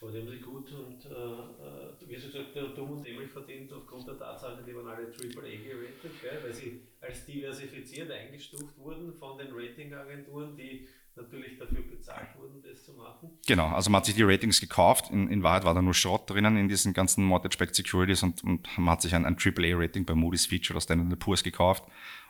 Aber 0.00 0.12
die 0.12 0.18
haben 0.18 0.28
sich 0.28 0.42
gut 0.42 0.70
und, 0.72 1.04
äh, 1.04 1.81
wie 2.12 2.26
gesagt, 2.26 2.76
dumm 2.76 2.90
und 2.90 3.06
dämlich 3.06 3.30
verdient 3.30 3.72
aufgrund 3.72 4.06
der 4.06 4.18
Tatsache, 4.18 4.62
die 4.66 4.74
waren 4.74 4.88
alle 4.88 5.06
AAA 5.06 5.56
geratet, 5.64 6.20
gell? 6.20 6.38
weil 6.42 6.52
sie 6.52 6.80
als 7.00 7.24
diversifiziert 7.24 8.10
eingestuft 8.10 8.76
wurden 8.78 9.12
von 9.14 9.38
den 9.38 9.48
Ratingagenturen, 9.50 10.56
die 10.56 10.86
natürlich 11.16 11.58
dafür 11.58 11.82
bezahlt 11.82 12.28
wurden, 12.38 12.62
das 12.62 12.84
zu 12.84 12.92
machen. 12.92 13.30
Genau, 13.46 13.68
also 13.68 13.90
man 13.90 13.98
hat 13.98 14.06
sich 14.06 14.14
die 14.14 14.22
Ratings 14.22 14.60
gekauft. 14.60 15.10
In, 15.10 15.28
in 15.28 15.42
Wahrheit 15.42 15.64
war 15.64 15.74
da 15.74 15.82
nur 15.82 15.94
Schrott 15.94 16.28
drinnen 16.28 16.56
in 16.56 16.68
diesen 16.68 16.92
ganzen 16.92 17.24
Mortgage-Backed 17.24 17.74
Securities 17.74 18.22
und, 18.22 18.42
und 18.44 18.66
man 18.78 18.90
hat 18.90 19.02
sich 19.02 19.14
ein, 19.14 19.26
ein 19.26 19.36
AAA-Rating 19.36 20.04
bei 20.04 20.14
Moody's 20.14 20.46
Feature 20.46 20.76
aus 20.76 20.84
Standard 20.84 21.18
Poor's 21.18 21.42
gekauft 21.42 21.84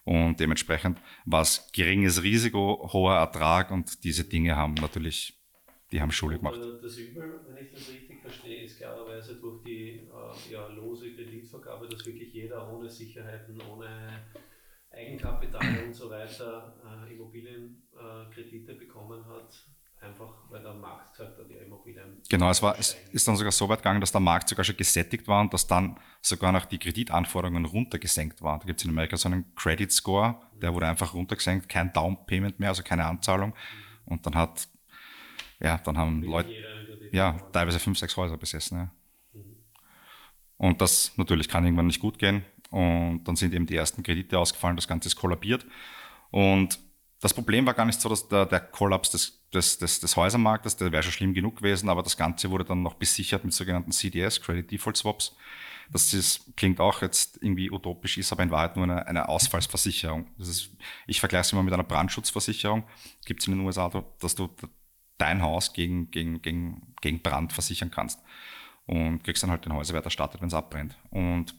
Und 0.05 0.41
dementsprechend 0.41 0.99
war 1.25 1.43
es 1.43 1.71
geringes 1.73 2.23
Risiko, 2.23 2.91
hoher 2.93 3.17
Ertrag 3.17 3.71
und 3.71 4.03
diese 4.05 4.25
Dinge 4.25 4.57
haben 4.57 4.75
natürlich, 4.75 5.42
die 5.93 6.01
haben 6.01 6.11
Schule 6.11 6.39
gemacht. 6.39 6.61
Das 6.83 6.97
Übel, 6.97 7.41
wenn 7.47 7.65
ich 7.65 7.71
das 7.71 7.89
richtig 7.91 8.21
verstehe, 8.21 8.65
ist 8.65 8.79
klarerweise 8.79 9.37
durch 9.37 9.63
die 9.63 10.01
äh, 10.01 10.53
ja, 10.53 10.67
lose 10.69 11.13
Kreditvergabe, 11.15 11.87
dass 11.89 12.05
wirklich 12.07 12.33
jeder 12.33 12.67
ohne 12.73 12.89
Sicherheiten, 12.89 13.61
ohne 13.71 14.25
Eigenkapital 14.91 15.85
und 15.87 15.95
so 15.95 16.11
weiter 16.11 16.75
äh, 17.07 17.13
Immobilienkredite 17.13 18.73
äh, 18.73 18.75
bekommen 18.75 19.25
hat, 19.27 19.55
einfach 20.01 20.51
weil 20.51 20.63
der 20.63 20.75
Markt 20.75 21.13
gesagt 21.13 21.39
hat, 21.39 21.51
ja, 21.51 21.59
Immobilien. 21.59 22.23
Genau, 22.29 22.51
es, 22.51 22.63
war, 22.63 22.79
es 22.79 22.97
ist 23.13 23.29
dann 23.29 23.37
sogar 23.37 23.53
so 23.53 23.69
weit 23.69 23.81
gegangen, 23.81 24.01
dass 24.01 24.13
der 24.13 24.21
Markt 24.21 24.49
sogar 24.49 24.65
schon 24.65 24.77
gesättigt 24.77 25.29
war 25.29 25.43
und 25.43 25.53
dass 25.53 25.67
dann 25.67 25.99
sogar 26.23 26.53
noch 26.53 26.65
die 26.65 26.79
Kreditanforderungen 26.79 27.67
runtergesenkt 27.67 28.41
waren. 28.41 28.61
Da 28.61 28.67
gibt 28.67 28.81
es 28.81 28.85
in 28.85 28.91
Amerika 28.91 29.17
so 29.17 29.29
einen 29.29 29.55
Credit 29.55 29.93
Score, 29.93 30.41
der 30.61 30.73
wurde 30.73 30.87
einfach 30.87 31.13
runtergesenkt, 31.13 31.69
kein 31.69 31.93
Down 31.93 32.25
Payment 32.27 32.59
mehr, 32.59 32.71
also 32.71 32.83
keine 32.83 33.05
Anzahlung. 33.05 33.55
Und 34.05 34.27
dann 34.27 34.35
hat, 34.35 34.69
ja, 35.63 35.79
dann 35.79 35.97
haben 35.97 36.23
Leute, 36.23 36.53
ja, 37.13 37.33
teilweise 37.53 37.79
fünf, 37.79 37.99
sechs 37.99 38.17
Häuser 38.17 38.37
besessen. 38.37 38.79
Ja. 38.79 38.91
Mhm. 39.33 39.57
Und 40.57 40.81
das 40.81 41.13
natürlich 41.17 41.49
kann 41.49 41.65
irgendwann 41.65 41.87
nicht 41.87 42.01
gut 42.01 42.19
gehen. 42.19 42.45
Und 42.71 43.25
dann 43.25 43.37
sind 43.37 43.55
eben 43.55 43.67
die 43.67 43.77
ersten 43.77 44.03
Kredite 44.03 44.39
ausgefallen, 44.39 44.77
das 44.77 44.89
Ganze 44.89 45.09
ist 45.09 45.17
kollabiert. 45.17 45.67
Und 46.31 46.79
das 47.21 47.35
Problem 47.35 47.67
war 47.67 47.75
gar 47.75 47.85
nicht 47.85 48.01
so, 48.01 48.09
dass 48.09 48.27
der, 48.29 48.47
der 48.47 48.61
Kollaps 48.61 49.11
des, 49.11 49.47
des, 49.55 49.79
des, 49.79 50.01
des 50.01 50.17
Häusermarktes, 50.17 50.77
der 50.77 50.91
wäre 50.91 51.03
schon 51.03 51.13
schlimm 51.13 51.35
genug 51.35 51.57
gewesen, 51.57 51.89
aber 51.89 52.03
das 52.03 52.17
Ganze 52.17 52.51
wurde 52.51 52.65
dann 52.65 52.83
noch 52.83 52.95
besichert 52.95 53.45
mit 53.45 53.53
sogenannten 53.53 53.93
CDS, 53.93 54.41
Credit 54.41 54.69
Default 54.69 54.97
Swaps. 54.97 55.37
Das 55.93 56.15
ist, 56.15 56.57
klingt 56.57 56.81
auch 56.81 57.03
jetzt 57.03 57.39
irgendwie 57.43 57.71
utopisch, 57.71 58.17
ist 58.17 58.33
aber 58.33 58.43
in 58.43 58.51
Wahrheit 58.51 58.77
nur 58.77 58.85
eine, 58.85 59.07
eine 59.07 59.29
Ausfallsversicherung. 59.29 60.27
Das 60.39 60.49
ist, 60.49 60.71
ich 61.07 61.21
vergleiche 61.21 61.43
es 61.43 61.53
immer 61.53 61.63
mit 61.63 61.75
einer 61.75 61.85
Brandschutzversicherung. 61.85 62.85
Gibt 63.27 63.41
es 63.43 63.47
in 63.47 63.55
den 63.57 63.67
USA, 63.67 63.91
dass 64.19 64.35
du 64.35 64.49
dein 65.19 65.43
Haus 65.43 65.73
gegen, 65.73 66.11
gegen, 66.11 66.43
gegen, 66.43 66.95
gegen 67.01 67.23
Brand 67.23 67.53
versichern 67.53 67.91
kannst. 67.91 68.21
Und 68.87 69.23
kriegst 69.23 69.43
dann 69.43 69.51
halt 69.51 69.65
den 69.65 69.73
Häuserwert 69.73 70.05
erstattet, 70.05 70.41
wenn 70.41 70.49
es 70.49 70.55
abbrennt. 70.55 70.97
Und 71.11 71.55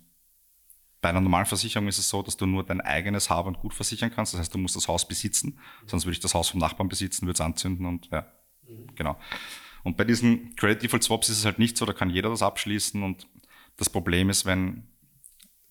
bei 1.04 1.10
einer 1.10 1.22
normalen 1.22 1.46
Versicherung 1.46 1.88
ist 1.88 1.98
es 1.98 2.10
so, 2.10 2.22
dass 2.22 2.38
du 2.38 2.46
nur 2.46 2.66
dein 2.66 2.82
eigenes 2.82 3.30
Hab 3.30 3.46
und 3.46 3.60
Gut 3.60 3.74
versichern 3.74 4.10
kannst. 4.10 4.34
Das 4.34 4.40
heißt, 4.40 4.54
du 4.54 4.58
musst 4.58 4.76
das 4.76 4.88
Haus 4.88 5.08
besitzen. 5.08 5.60
Sonst 5.86 6.06
würde 6.06 6.14
ich 6.14 6.20
das 6.22 6.34
Haus 6.34 6.50
vom 6.50 6.60
Nachbarn 6.60 6.90
besitzen, 6.90 7.26
würde 7.26 7.36
es 7.36 7.42
anzünden 7.42 7.86
und 7.86 8.10
ja, 8.12 8.26
mhm. 8.68 8.88
genau. 8.96 9.20
Und 9.84 9.98
bei 9.98 10.06
diesen 10.06 10.56
Credit 10.56 10.82
Default 10.82 11.04
Swaps 11.04 11.30
ist 11.30 11.40
es 11.40 11.46
halt 11.46 11.60
nicht 11.60 11.76
so, 11.78 11.86
da 11.86 11.92
kann 11.92 12.10
jeder 12.10 12.30
das 12.30 12.42
abschließen 12.42 13.04
und 13.04 13.28
das 13.76 13.90
Problem 13.90 14.30
ist, 14.30 14.46
wenn 14.46 14.88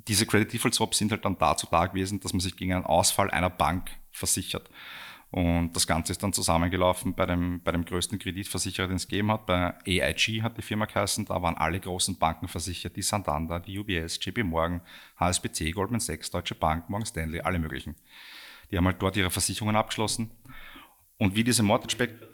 diese 0.07 0.27
Credit 0.27 0.53
Default 0.53 0.75
Swaps 0.75 0.99
sind 0.99 1.13
halt 1.13 1.25
dann 1.25 1.39
dazu 1.39 1.67
da 1.71 1.87
gewesen, 1.87 2.21
dass 2.21 2.35
man 2.35 2.41
sich 2.41 2.57
gegen 2.57 2.75
einen 2.75 2.85
Ausfall 2.85 3.31
einer 3.31 3.51
Bank 3.51 3.91
versichert. 4.11 4.69
Und 5.33 5.73
das 5.75 5.87
Ganze 5.87 6.13
ist 6.13 6.23
dann 6.23 6.35
zusammengelaufen 6.35 7.15
bei 7.15 7.25
dem, 7.25 7.63
bei 7.63 7.73
dem 7.73 7.87
größten 7.87 8.19
Kreditversicherer, 8.19 8.87
den 8.87 8.97
es 8.97 9.09
gegeben 9.09 9.33
hat. 9.33 9.47
Bei 9.47 9.75
AIG 9.87 10.43
hat 10.43 10.59
die 10.59 10.63
Firma 10.63 10.85
geheißen. 10.85 11.25
Da 11.25 11.41
waren 11.41 11.57
alle 11.57 11.81
großen 11.81 12.19
Banken 12.19 12.49
versichert. 12.49 12.97
Die 12.97 13.03
Santander, 13.03 13.59
die 13.59 13.79
UBS, 13.79 14.19
JP 14.23 14.45
Morgan, 14.45 14.83
HSBC, 15.19 15.73
Goldman 15.73 16.01
Sachs, 16.01 16.31
Deutsche 16.31 16.55
Bank, 16.55 16.91
Morgan 16.91 17.07
Stanley, 17.07 17.41
alle 17.41 17.59
möglichen. 17.59 17.97
Die 18.71 18.77
haben 18.77 18.85
halt 18.85 19.01
dort 19.01 19.17
ihre 19.17 19.31
Versicherungen 19.31 19.75
abgeschlossen. 19.75 20.31
Und 21.17 21.35
wie 21.35 21.45
diese 21.45 21.63
Mortgage-Backed 21.63 22.33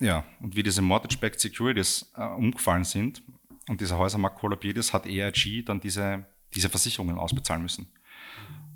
ja, 0.00 0.24
und 0.40 0.56
wie 0.56 0.62
diese 0.62 0.82
Mortgage-Backed 0.82 1.38
Securities 1.38 2.10
äh, 2.16 2.24
umgefallen 2.24 2.84
sind 2.84 3.22
und 3.68 3.80
dieser 3.80 3.98
Häusermarkt 3.98 4.38
kollabiert 4.38 4.78
ist, 4.78 4.92
hat 4.92 5.06
AIG 5.06 5.64
dann 5.66 5.78
diese, 5.78 6.24
diese 6.54 6.70
Versicherungen 6.70 7.18
ausbezahlen 7.18 7.62
müssen. 7.62 7.92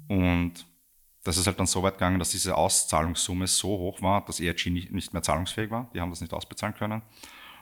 Und 0.06 0.66
das 1.24 1.38
ist 1.38 1.46
halt 1.46 1.58
dann 1.58 1.66
so 1.66 1.82
weit 1.82 1.94
gegangen, 1.94 2.18
dass 2.18 2.30
diese 2.30 2.56
Auszahlungssumme 2.56 3.46
so 3.46 3.68
hoch 3.68 4.02
war, 4.02 4.24
dass 4.26 4.40
ERG 4.40 4.66
nicht, 4.66 5.12
mehr 5.12 5.22
zahlungsfähig 5.22 5.70
war. 5.70 5.90
Die 5.94 6.00
haben 6.00 6.10
das 6.10 6.20
nicht 6.20 6.34
ausbezahlen 6.34 6.74
können. 6.74 7.02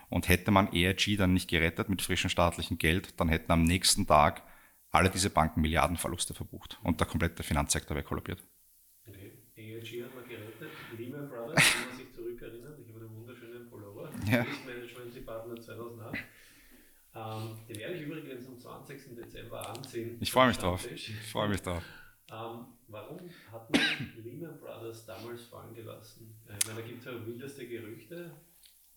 Und 0.09 0.27
hätte 0.27 0.51
man 0.51 0.71
ERG 0.73 1.17
dann 1.17 1.33
nicht 1.33 1.49
gerettet 1.49 1.89
mit 1.89 2.01
frischem 2.01 2.29
staatlichem 2.29 2.77
Geld, 2.77 3.19
dann 3.19 3.29
hätten 3.29 3.51
am 3.51 3.63
nächsten 3.63 4.05
Tag 4.05 4.43
alle 4.91 5.09
diese 5.09 5.29
Banken 5.29 5.61
Milliardenverluste 5.61 6.35
verbucht 6.35 6.77
und 6.83 6.99
der 6.99 7.07
komplette 7.07 7.41
Finanzsektor 7.41 7.95
wäre 7.95 8.05
kollabiert. 8.05 8.43
Okay. 9.07 9.31
ERG 9.55 10.03
hat 10.03 10.13
man 10.13 10.27
gerettet. 10.27 10.69
Lehman 10.97 11.29
Brothers, 11.29 11.63
wenn 11.73 11.87
man 11.87 11.97
sich 11.97 12.13
zurückerinnert, 12.13 12.79
ich 12.79 12.89
habe 12.89 12.99
einen 12.99 13.15
wunderschönen 13.15 13.69
Pullover. 13.69 14.11
Ja. 14.29 14.45
Management 14.67 15.15
Department 15.15 15.63
2008. 15.63 16.19
Ähm, 17.15 17.57
den 17.69 17.77
werde 17.77 17.95
ich 17.95 18.01
übrigens 18.01 18.47
am 18.47 18.59
20. 18.59 19.15
Dezember 19.15 19.69
anziehen. 19.69 20.17
Ich 20.19 20.31
freue 20.31 20.47
mich 20.47 20.57
drauf. 20.57 20.85
Ich 20.91 21.13
freue 21.31 21.49
mich 21.49 21.61
drauf. 21.61 21.83
Ähm, 22.31 22.65
warum 22.87 23.19
hat 23.53 23.69
man 23.69 23.81
Lehman 24.23 24.59
Brothers 24.59 25.05
damals 25.05 25.43
fallen 25.43 25.73
gelassen? 25.73 26.35
Äh, 26.47 26.57
ich 26.57 26.67
meine, 26.67 26.81
da 26.81 26.87
gibt 26.87 26.99
es 26.99 27.05
ja 27.05 27.25
wildeste 27.25 27.67
Gerüchte, 27.67 28.31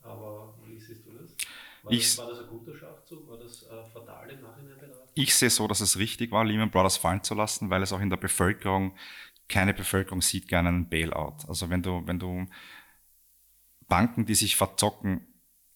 aber 0.01 0.55
wie 0.65 0.79
siehst 0.79 1.05
du 1.05 1.11
das? 1.11 1.35
War, 1.83 1.91
ich, 1.91 2.03
das, 2.03 2.17
war 2.17 2.29
das 2.29 2.39
ein 2.39 2.47
guter 2.47 2.75
Schachzug? 2.75 3.29
War 3.29 3.37
das 3.37 3.63
äh, 3.63 3.83
fatal 3.85 4.29
im 4.29 4.41
Nachhinein 4.41 4.79
betrachtet? 4.79 5.11
Ich 5.13 5.35
sehe 5.35 5.49
so, 5.49 5.67
dass 5.67 5.79
es 5.79 5.97
richtig 5.97 6.31
war, 6.31 6.43
Lehman 6.43 6.71
Brothers 6.71 6.97
fallen 6.97 7.23
zu 7.23 7.35
lassen, 7.35 7.69
weil 7.69 7.83
es 7.83 7.93
auch 7.93 8.01
in 8.01 8.09
der 8.09 8.17
Bevölkerung, 8.17 8.95
keine 9.47 9.73
Bevölkerung 9.73 10.21
sieht 10.21 10.47
gerne 10.47 10.69
einen 10.69 10.89
Bailout. 10.89 11.37
Also 11.47 11.69
wenn 11.69 11.81
du, 11.81 12.05
wenn 12.05 12.19
du 12.19 12.47
Banken, 13.87 14.25
die 14.25 14.35
sich 14.35 14.57
verzocken, 14.57 15.25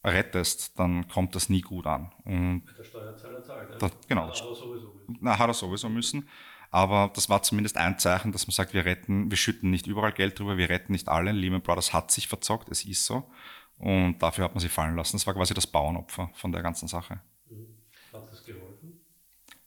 rettest, 0.04 0.78
dann 0.80 1.08
kommt 1.08 1.36
das 1.36 1.50
nie 1.50 1.62
gut 1.62 1.86
an. 1.86 2.12
Und 2.26 2.66
der 2.78 2.84
Steuerzahler 2.84 3.44
zahlt. 3.44 3.70
Ne? 3.70 3.78
Da, 3.78 3.92
genau. 4.08 4.28
Hat 4.28 4.42
er 4.42 4.56
sowieso 4.56 4.94
müssen. 4.94 5.18
Na, 5.22 5.38
hat 5.38 5.50
er 5.50 5.54
sowieso 5.54 5.90
müssen. 5.90 6.28
Aber 6.72 7.12
das 7.14 7.30
war 7.30 7.44
zumindest 7.44 7.78
ein 7.78 8.00
Zeichen, 8.00 8.32
dass 8.32 8.48
man 8.48 8.54
sagt, 8.54 8.74
wir 8.74 8.86
retten, 8.86 9.30
wir 9.30 9.38
schütten 9.38 9.70
nicht 9.70 9.88
überall 9.88 10.14
Geld 10.14 10.40
drüber, 10.40 10.58
wir 10.58 10.70
retten 10.70 10.94
nicht 10.94 11.10
alle. 11.10 11.34
Lehman 11.34 11.62
Brothers 11.62 11.94
hat 11.94 12.12
sich 12.12 12.28
verzockt, 12.30 12.70
es 12.70 12.86
ist 12.86 13.06
so. 13.06 13.30
Und 13.78 14.20
dafür 14.20 14.46
hat 14.46 14.54
man 14.54 14.62
sie 14.62 14.70
fallen 14.70 14.96
lassen. 14.96 15.18
Das 15.18 15.28
war 15.28 15.34
quasi 15.34 15.54
das 15.54 15.68
Bauernopfer 15.68 16.30
von 16.34 16.52
der 16.52 16.62
ganzen 16.62 16.88
Sache. 16.88 17.20
Mhm. 17.50 17.76
Hat 18.14 18.32
das 18.32 18.46
geholfen? 18.46 19.02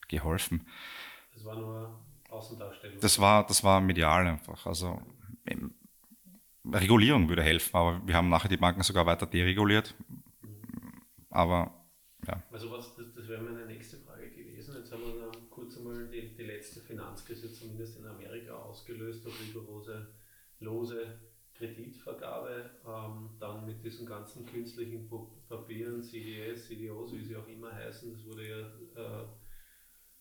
Geholfen. 0.08 0.66
Das 1.34 1.44
war 1.44 1.56
nur 1.56 2.00
Außendarstellung. 2.30 3.00
Das 3.00 3.18
war, 3.18 3.46
das 3.46 3.62
war 3.62 3.80
medial 3.80 4.26
einfach. 4.26 4.66
Also 4.66 5.02
Regulierung 6.72 7.28
würde 7.28 7.42
helfen, 7.42 7.76
aber 7.76 8.06
wir 8.06 8.14
haben 8.14 8.30
nachher 8.30 8.48
die 8.48 8.56
Banken 8.56 8.82
sogar 8.82 9.04
weiter 9.04 9.26
dereguliert. 9.26 9.94
Mhm. 10.40 11.02
Aber 11.30 11.84
ja. 12.26 12.42
Also 12.50 12.70
was, 12.70 12.94
das, 12.94 13.12
das 13.14 13.28
wäre 13.28 13.42
meine 13.42 13.66
nächste 13.66 13.98
Frage 13.98 14.30
gewesen. 14.30 14.74
Jetzt 14.78 14.92
haben 14.92 15.02
wir 15.02 15.20
da 15.20 15.30
kurz 15.50 15.76
einmal 15.76 16.08
die, 16.08 16.34
die 16.34 16.44
letzte 16.64 16.80
Finanzkrise 16.80 17.52
zumindest 17.52 17.98
in 17.98 18.06
Amerika 18.06 18.54
ausgelöst 18.54 19.22
durch 19.22 19.38
rigorose 19.38 20.06
lose 20.60 21.18
Kreditvergabe, 21.52 22.70
ähm, 22.86 23.28
dann 23.38 23.66
mit 23.66 23.84
diesen 23.84 24.06
ganzen 24.06 24.46
künstlichen 24.46 25.08
Papieren, 25.46 26.02
CDS, 26.02 26.66
CDOs, 26.66 27.12
wie 27.12 27.22
sie 27.22 27.36
auch 27.36 27.46
immer 27.46 27.70
heißen, 27.72 28.12
das 28.12 28.24
wurde 28.24 28.48
ja, 28.48 28.60
äh, 28.60 29.26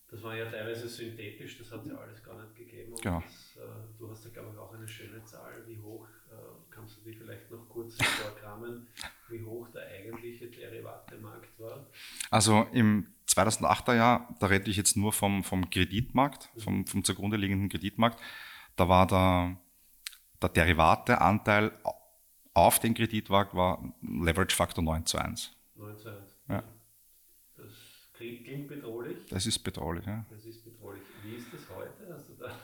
das 0.10 0.22
war 0.22 0.36
ja 0.36 0.52
teilweise 0.52 0.88
synthetisch, 0.88 1.58
das 1.58 1.72
hat 1.72 1.84
es 1.84 1.92
ja 1.92 1.98
alles 1.98 2.22
gar 2.22 2.40
nicht 2.40 2.56
gegeben. 2.56 2.94
Genau. 3.02 3.22
Das, 3.22 3.64
äh, 3.64 3.98
du 3.98 4.12
hast 4.12 4.26
da 4.26 4.30
glaube 4.30 4.50
ich 4.52 4.60
auch 4.60 4.74
eine 4.74 4.88
schöne 4.88 5.24
Zahl, 5.24 5.64
wie 5.66 5.80
hoch, 5.80 6.08
äh, 6.30 6.36
kannst 6.70 6.98
du 6.98 7.02
die 7.10 7.16
vielleicht 7.16 7.50
noch 7.50 7.70
kurz 7.70 7.96
vorkramen, 8.04 8.86
wie 9.30 9.42
hoch 9.42 9.70
der 9.70 9.88
eigentliche 9.88 10.48
Derivatemarkt 10.48 11.58
war? 11.58 11.88
Also 12.30 12.68
im 12.74 13.08
2008er 13.36 13.96
Jahr, 13.96 14.36
da 14.40 14.48
rede 14.48 14.70
ich 14.70 14.78
jetzt 14.78 14.96
nur 14.96 15.14
vom, 15.14 15.44
vom 15.44 15.70
Kreditmarkt, 15.70 16.50
vom, 16.58 16.86
vom 16.86 17.04
zugrunde 17.04 17.38
liegenden 17.38 17.70
Kreditmarkt, 17.70 18.20
da 18.76 18.88
war 18.90 19.08
der, 19.08 19.58
der 20.42 20.50
Derivateanteil 20.50 21.72
auf 22.54 22.80
den 22.80 22.94
Kreditmarkt 22.94 23.56
war 23.56 23.94
Leverage 24.02 24.56
Faktor 24.56 24.84
9 24.84 25.06
zu 25.06 25.18
1. 25.18 25.56
9 25.76 25.98
zu 25.98 26.10
1. 26.10 26.36
Ja. 26.50 26.64
Das 27.58 27.72
klingt 28.14 28.68
bedrohlich. 28.68 29.18
Das 29.30 29.46
ist 29.46 29.60
bedrohlich, 29.60 30.06
ja. 30.06 30.26
Das 30.30 30.46
ist 30.46 30.64
bedrohlich. 30.64 31.02
Wie 31.24 31.36
ist 31.36 31.52
das 31.52 31.62
heute? 31.76 32.14
Also 32.14 32.34
da, 32.36 32.56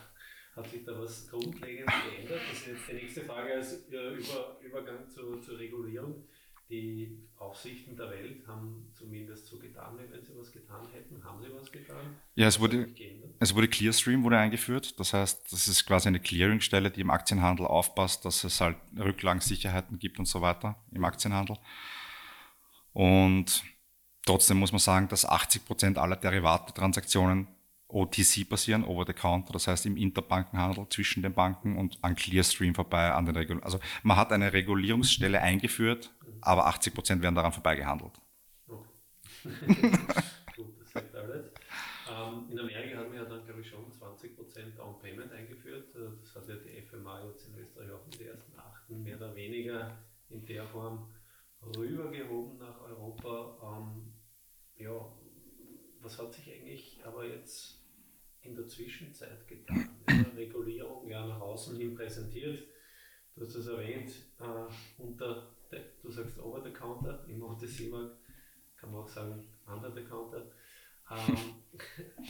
hat 0.54 0.68
sich 0.68 0.84
da 0.84 0.98
was 0.98 1.28
grundlegend 1.28 1.88
geändert? 1.88 2.40
Das 2.50 2.58
ist 2.58 2.66
jetzt 2.66 2.88
die 2.88 2.94
nächste 2.94 3.22
Frage 3.22 3.54
als 3.54 3.86
Über, 3.88 4.60
Übergang 4.60 5.08
zu, 5.08 5.40
zur 5.40 5.58
Regulierung 5.58 6.24
die 6.70 7.28
Aufsichten 7.36 7.96
der 7.96 8.10
Welt 8.10 8.46
haben 8.46 8.92
zumindest 8.94 9.46
so 9.46 9.58
getan, 9.58 9.98
wie 9.98 10.12
wenn 10.12 10.24
sie 10.24 10.32
was 10.36 10.52
getan 10.52 10.86
hätten. 10.92 11.22
Haben 11.24 11.42
sie 11.42 11.48
was 11.52 11.70
getan? 11.72 12.16
Ja, 12.34 12.46
es 12.46 12.60
wurde, 12.60 12.88
es 13.38 13.54
wurde 13.54 13.68
Clearstream 13.68 14.22
wurde 14.22 14.38
eingeführt. 14.38 14.98
Das 15.00 15.12
heißt, 15.12 15.52
das 15.52 15.68
ist 15.68 15.84
quasi 15.86 16.08
eine 16.08 16.20
Clearingstelle, 16.20 16.90
die 16.90 17.00
im 17.00 17.10
Aktienhandel 17.10 17.66
aufpasst, 17.66 18.24
dass 18.24 18.44
es 18.44 18.60
halt 18.60 18.76
Rücklagensicherheiten 18.96 19.98
gibt 19.98 20.18
und 20.18 20.26
so 20.26 20.40
weiter 20.40 20.76
im 20.92 21.04
Aktienhandel. 21.04 21.56
Und 22.92 23.64
trotzdem 24.24 24.58
muss 24.58 24.72
man 24.72 24.78
sagen, 24.78 25.08
dass 25.08 25.24
80 25.24 25.64
Prozent 25.64 25.98
aller 25.98 26.16
Derivate-Transaktionen 26.16 27.48
OTC 27.92 28.48
passieren, 28.48 28.84
over 28.84 29.04
the 29.06 29.12
counter, 29.12 29.52
das 29.52 29.66
heißt 29.66 29.86
im 29.86 29.96
Interbankenhandel 29.96 30.88
zwischen 30.90 31.22
den 31.22 31.32
Banken 31.32 31.76
und 31.76 31.98
an 32.02 32.14
Clearstream 32.14 32.74
vorbei 32.74 33.12
an 33.12 33.26
den 33.26 33.36
Regul 33.36 33.62
Also 33.62 33.80
man 34.02 34.16
hat 34.16 34.32
eine 34.32 34.52
Regulierungsstelle 34.52 35.40
eingeführt, 35.40 36.12
aber 36.42 36.66
80 36.66 36.94
Prozent 36.94 37.22
werden 37.22 37.34
daran 37.34 37.52
vorbei 37.52 37.76
gehandelt. 37.76 38.20
Okay. 38.66 38.88
Gut, 40.56 40.80
das 40.80 40.90
sagt 40.90 41.14
alles. 41.14 41.52
Ähm, 42.10 42.48
in 42.50 42.58
Amerika 42.58 42.98
hat 42.98 43.08
man 43.08 43.16
ja 43.16 43.24
dann, 43.24 43.44
glaube 43.44 43.60
ich, 43.60 43.68
schon 43.68 43.90
20% 43.90 44.76
Down 44.76 44.98
Payment 44.98 45.32
eingeführt. 45.32 45.94
Äh, 45.94 46.16
das 46.20 46.34
hat 46.34 46.48
ja 46.48 46.56
die 46.56 46.82
FMA 46.82 47.24
jetzt 47.26 47.48
in 47.48 47.58
Österreich 47.58 47.90
auch 47.92 48.04
in 48.06 48.18
den 48.18 48.28
ersten 48.28 48.58
achten 48.58 49.02
mehr 49.02 49.16
oder 49.16 49.34
weniger 49.34 49.96
in 50.28 50.44
der 50.46 50.66
Form 50.66 51.12
rübergehoben 51.62 52.58
nach 52.58 52.80
Europa. 52.80 53.78
Ähm, 53.78 54.12
ja, 54.76 55.12
was 56.00 56.18
hat 56.18 56.32
sich 56.32 56.52
eigentlich 56.52 57.00
aber 57.04 57.26
jetzt 57.26 57.80
in 58.42 58.54
der 58.54 58.66
Zwischenzeit 58.66 59.46
getan? 59.46 59.90
Regulierung 60.36 61.08
ja 61.08 61.26
nach 61.26 61.40
außen 61.40 61.76
hin 61.76 61.94
präsentiert. 61.94 62.66
Du 63.34 63.42
hast 63.42 63.54
es 63.54 63.66
erwähnt, 63.66 64.10
äh, 64.40 65.02
unter, 65.02 65.54
du 66.02 66.10
sagst 66.10 66.38
over 66.38 66.62
the 66.62 66.70
counter, 66.70 67.24
im 67.28 67.38
Montesimarkt 67.38 68.16
kann 68.76 68.92
man 68.92 69.02
auch 69.02 69.08
sagen 69.08 69.46
under 69.66 69.92
the 69.92 70.02
counter. 70.02 70.50
Ähm, 71.10 71.54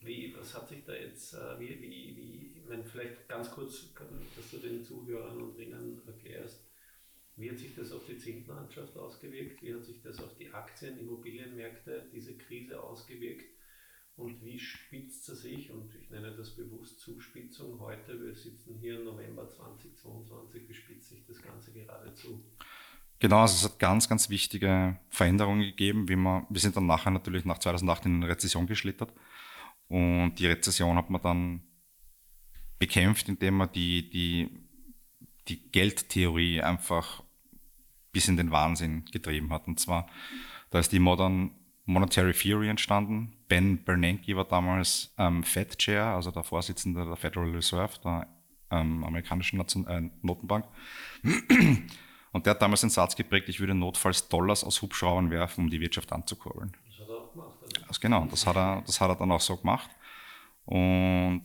wie, 0.00 0.34
was 0.38 0.54
hat 0.54 0.68
sich 0.68 0.84
da 0.84 0.94
jetzt, 0.94 1.34
äh, 1.34 1.58
wie, 1.58 1.80
wie, 1.80 2.16
wie, 2.16 2.58
ich 2.58 2.68
meine, 2.68 2.84
vielleicht 2.84 3.28
ganz 3.28 3.50
kurz, 3.50 3.92
dass 3.94 4.50
du 4.50 4.58
den 4.58 4.82
Zuhörern 4.82 5.42
und 5.42 5.56
Ringen 5.56 6.00
erklärst, 6.06 6.66
wie 7.36 7.50
hat 7.50 7.58
sich 7.58 7.74
das 7.74 7.92
auf 7.92 8.06
die 8.06 8.16
Zinslandschaft 8.16 8.96
ausgewirkt? 8.96 9.60
Wie 9.62 9.74
hat 9.74 9.84
sich 9.84 10.00
das 10.00 10.20
auf 10.20 10.34
die 10.36 10.48
Aktien, 10.54 10.98
Immobilienmärkte, 10.98 12.08
diese 12.12 12.34
Krise 12.38 12.82
ausgewirkt? 12.82 13.55
Und 14.16 14.42
wie 14.42 14.58
spitzt 14.58 15.26
sie 15.26 15.36
sich? 15.36 15.70
Und 15.70 15.94
ich 15.94 16.08
nenne 16.10 16.34
das 16.34 16.56
bewusst 16.56 17.00
Zuspitzung 17.00 17.78
heute. 17.80 18.18
Wir 18.18 18.34
sitzen 18.34 18.78
hier 18.80 18.98
im 18.98 19.04
November 19.04 19.46
2022. 19.46 20.68
Wie 20.68 20.74
spitzt 20.74 21.10
sich 21.10 21.24
das 21.26 21.42
Ganze 21.42 21.72
geradezu? 21.72 22.42
Genau, 23.18 23.40
also 23.40 23.54
es 23.54 23.72
hat 23.72 23.78
ganz, 23.78 24.08
ganz 24.08 24.30
wichtige 24.30 24.98
Veränderungen 25.10 25.60
gegeben. 25.60 26.08
Wie 26.08 26.16
man, 26.16 26.46
wir 26.48 26.60
sind 26.60 26.76
dann 26.76 26.86
nachher 26.86 27.10
natürlich 27.10 27.44
nach 27.44 27.58
2008 27.58 28.06
in 28.06 28.14
eine 28.16 28.28
Rezession 28.28 28.66
geschlittert. 28.66 29.12
Und 29.88 30.36
die 30.36 30.46
Rezession 30.46 30.96
hat 30.96 31.10
man 31.10 31.20
dann 31.20 31.62
bekämpft, 32.78 33.28
indem 33.28 33.58
man 33.58 33.72
die, 33.72 34.08
die, 34.08 34.48
die 35.48 35.70
Geldtheorie 35.70 36.62
einfach 36.62 37.22
bis 38.12 38.28
in 38.28 38.38
den 38.38 38.50
Wahnsinn 38.50 39.04
getrieben 39.12 39.52
hat. 39.52 39.66
Und 39.66 39.78
zwar, 39.78 40.08
da 40.70 40.78
ist 40.78 40.92
die 40.92 40.98
Modern 40.98 41.50
Monetary 41.86 42.32
Theory 42.32 42.68
entstanden. 42.68 43.32
Ben 43.48 43.82
Bernanke 43.82 44.36
war 44.36 44.44
damals 44.44 45.14
ähm, 45.18 45.42
Fed 45.44 45.78
Chair, 45.78 46.04
also 46.06 46.30
der 46.30 46.42
Vorsitzende 46.42 47.04
der 47.04 47.16
Federal 47.16 47.50
Reserve, 47.50 47.92
der 48.04 48.26
ähm, 48.70 49.04
amerikanischen 49.04 49.58
Nation 49.58 49.86
äh, 49.86 50.10
Notenbank. 50.22 50.66
Und 52.32 52.44
der 52.44 52.50
hat 52.50 52.60
damals 52.60 52.82
den 52.82 52.90
Satz 52.90 53.16
geprägt, 53.16 53.48
ich 53.48 53.60
würde 53.60 53.74
notfalls 53.74 54.28
Dollars 54.28 54.64
aus 54.64 54.82
Hubschraubern 54.82 55.30
werfen, 55.30 55.64
um 55.64 55.70
die 55.70 55.80
Wirtschaft 55.80 56.12
anzukurbeln. 56.12 56.76
Das 56.86 56.98
hat 56.98 57.08
er 57.08 57.16
auch 57.16 57.32
gemacht. 57.32 57.58
Also 57.88 58.00
genau, 58.00 58.26
das 58.26 58.46
hat, 58.46 58.56
er, 58.56 58.82
das 58.84 59.00
hat 59.00 59.08
er 59.08 59.16
dann 59.16 59.30
auch 59.30 59.40
so 59.40 59.56
gemacht. 59.56 59.88
Und 60.64 61.42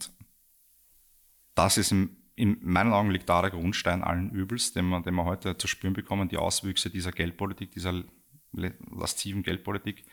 das 1.54 1.78
ist 1.78 1.92
im, 1.92 2.16
in 2.34 2.58
meinen 2.62 2.92
Augen 2.92 3.10
liegt 3.10 3.28
da 3.28 3.40
der 3.40 3.52
Grundstein 3.52 4.02
allen 4.02 4.30
Übels, 4.30 4.72
den 4.72 4.88
wir, 4.88 5.00
den 5.00 5.14
wir 5.14 5.24
heute 5.24 5.56
zu 5.56 5.68
spüren 5.68 5.94
bekommen, 5.94 6.28
die 6.28 6.36
Auswüchse 6.36 6.90
dieser 6.90 7.12
Geldpolitik, 7.12 7.70
dieser 7.70 8.02
lastiven 8.52 9.42
Geldpolitik, 9.42 10.04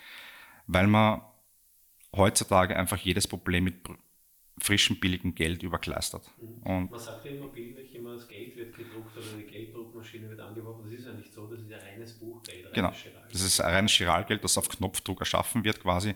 weil 0.68 0.88
man 0.88 1.22
heutzutage 2.16 2.76
einfach 2.76 2.98
jedes 2.98 3.28
Problem 3.28 3.66
mit 3.66 3.76
frischem, 4.62 5.00
billigem 5.00 5.36
Geld 5.36 5.64
überkleistert. 5.64 6.30
Mhm. 6.42 6.64
Und 6.64 6.92
Man 6.92 7.00
sagt 7.00 7.26
ja 7.26 7.32
immer 7.32 7.48
bildlich 7.48 7.96
immer, 7.96 8.14
das 8.14 8.28
Geld 8.28 8.56
wird 8.56 8.76
gedruckt 8.76 9.16
oder 9.18 9.26
eine 9.34 9.44
Gelddruckmaschine 9.44 10.30
wird 10.30 10.40
angeworfen. 10.40 10.84
Das 10.84 11.00
ist 11.00 11.06
ja 11.06 11.14
nicht 11.14 11.34
so, 11.34 11.48
das 11.48 11.62
ist 11.62 11.70
ja 11.70 11.78
reines 11.78 12.14
Buchgeld. 12.14 12.66
Reines 12.66 12.74
genau, 12.74 12.92
Chiralgeld. 12.92 13.34
das 13.34 13.42
ist 13.42 13.60
reines 13.62 13.92
Chiralgeld, 13.92 14.44
das 14.44 14.58
auf 14.58 14.70
Knopfdruck 14.70 15.20
erschaffen 15.20 15.64
wird 15.64 15.80
quasi. 15.82 16.16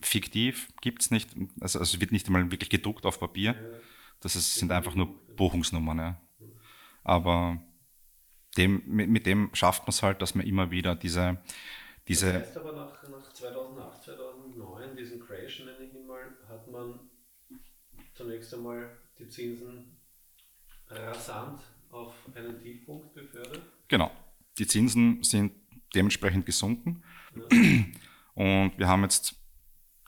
Fiktiv 0.00 0.68
gibt 0.80 1.02
es 1.02 1.10
nicht, 1.10 1.30
also, 1.60 1.78
also, 1.80 1.96
es 1.96 2.00
wird 2.00 2.12
nicht 2.12 2.26
einmal 2.26 2.50
wirklich 2.50 2.70
gedruckt 2.70 3.04
auf 3.04 3.18
Papier. 3.18 3.52
Ja. 3.52 3.78
Das 4.20 4.36
ist, 4.36 4.54
sind 4.54 4.72
einfach 4.72 4.94
nur 4.94 5.14
Buchungsnummern. 5.36 5.98
Ja. 5.98 6.20
Mhm. 6.38 6.52
Aber 7.04 7.62
dem, 8.56 8.82
mit, 8.86 9.08
mit 9.08 9.26
dem 9.26 9.50
schafft 9.54 9.82
man 9.82 9.90
es 9.90 10.02
halt, 10.02 10.22
dass 10.22 10.34
man 10.34 10.46
immer 10.46 10.70
wieder 10.70 10.94
diese, 10.94 11.38
diese 12.06 12.32
das 12.32 12.42
heißt 12.48 12.56
aber 12.58 12.72
nach, 12.72 13.08
nach 13.08 13.32
2008, 13.32 14.02
2009, 14.02 14.96
diesen 14.96 15.20
Crash 15.20 15.60
nenne 15.60 15.84
ich 15.84 15.94
ihn 15.94 16.06
mal, 16.06 16.36
hat 16.48 16.68
man 16.70 16.98
zunächst 18.14 18.52
einmal 18.54 18.90
die 19.18 19.28
Zinsen 19.28 19.96
rasant 20.88 21.60
auf 21.90 22.14
einen 22.34 22.60
Tiefpunkt 22.60 23.14
befördert. 23.14 23.62
Genau. 23.88 24.10
Die 24.58 24.66
Zinsen 24.66 25.22
sind 25.22 25.52
dementsprechend 25.94 26.46
gesunken. 26.46 27.02
Ja. 27.34 27.84
Und 28.34 28.78
wir 28.78 28.88
haben 28.88 29.02
jetzt 29.02 29.36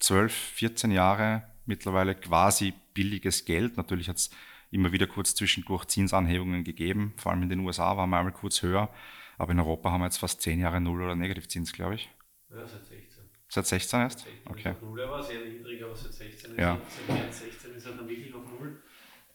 12, 0.01 0.33
14 0.33 0.91
Jahre 0.91 1.45
mittlerweile 1.67 2.15
quasi 2.15 2.73
billiges 2.95 3.45
Geld. 3.45 3.77
Natürlich 3.77 4.09
hat 4.09 4.17
es 4.17 4.31
immer 4.71 4.93
wieder 4.93 5.07
kurz 5.07 5.35
zwischendurch 5.35 5.87
Zinsanhebungen 5.87 6.65
gegeben. 6.65 7.15
Vor 7.17 7.33
allem 7.33 7.43
in 7.43 7.49
den 7.49 7.61
USA 7.61 7.97
waren 7.97 8.11
wir 8.11 8.19
einmal 8.19 8.33
kurz 8.33 8.63
höher. 8.63 8.91
Aber 9.39 9.53
in 9.53 9.59
Europa 9.59 9.91
haben 9.91 10.01
wir 10.01 10.07
jetzt 10.07 10.19
fast 10.19 10.43
10 10.43 10.61
Jahre 10.61 10.81
Null- 10.81 11.03
oder 11.03 11.17
Negativzins, 11.17 11.73
glaube 11.73 11.95
ich. 11.95 12.11
Ja, 12.51 12.67
seit 12.67 12.85
16. 12.85 13.25
Seit 13.49 13.67
16 13.67 14.01
erst? 14.01 14.27
Okay. 14.45 14.75
Null 14.81 14.99
war 15.09 15.23
sehr 15.23 15.45
niedrig, 15.45 15.83
aber 15.83 15.97
seit 15.97 16.13
16 16.13 16.57
ja. 16.57 16.79
seit 17.09 17.35
16 17.35 17.75
ist 17.75 17.87
er 17.87 17.93
dann 17.93 18.09
wirklich 18.09 18.35
auf 18.35 18.45
Null 18.45 18.83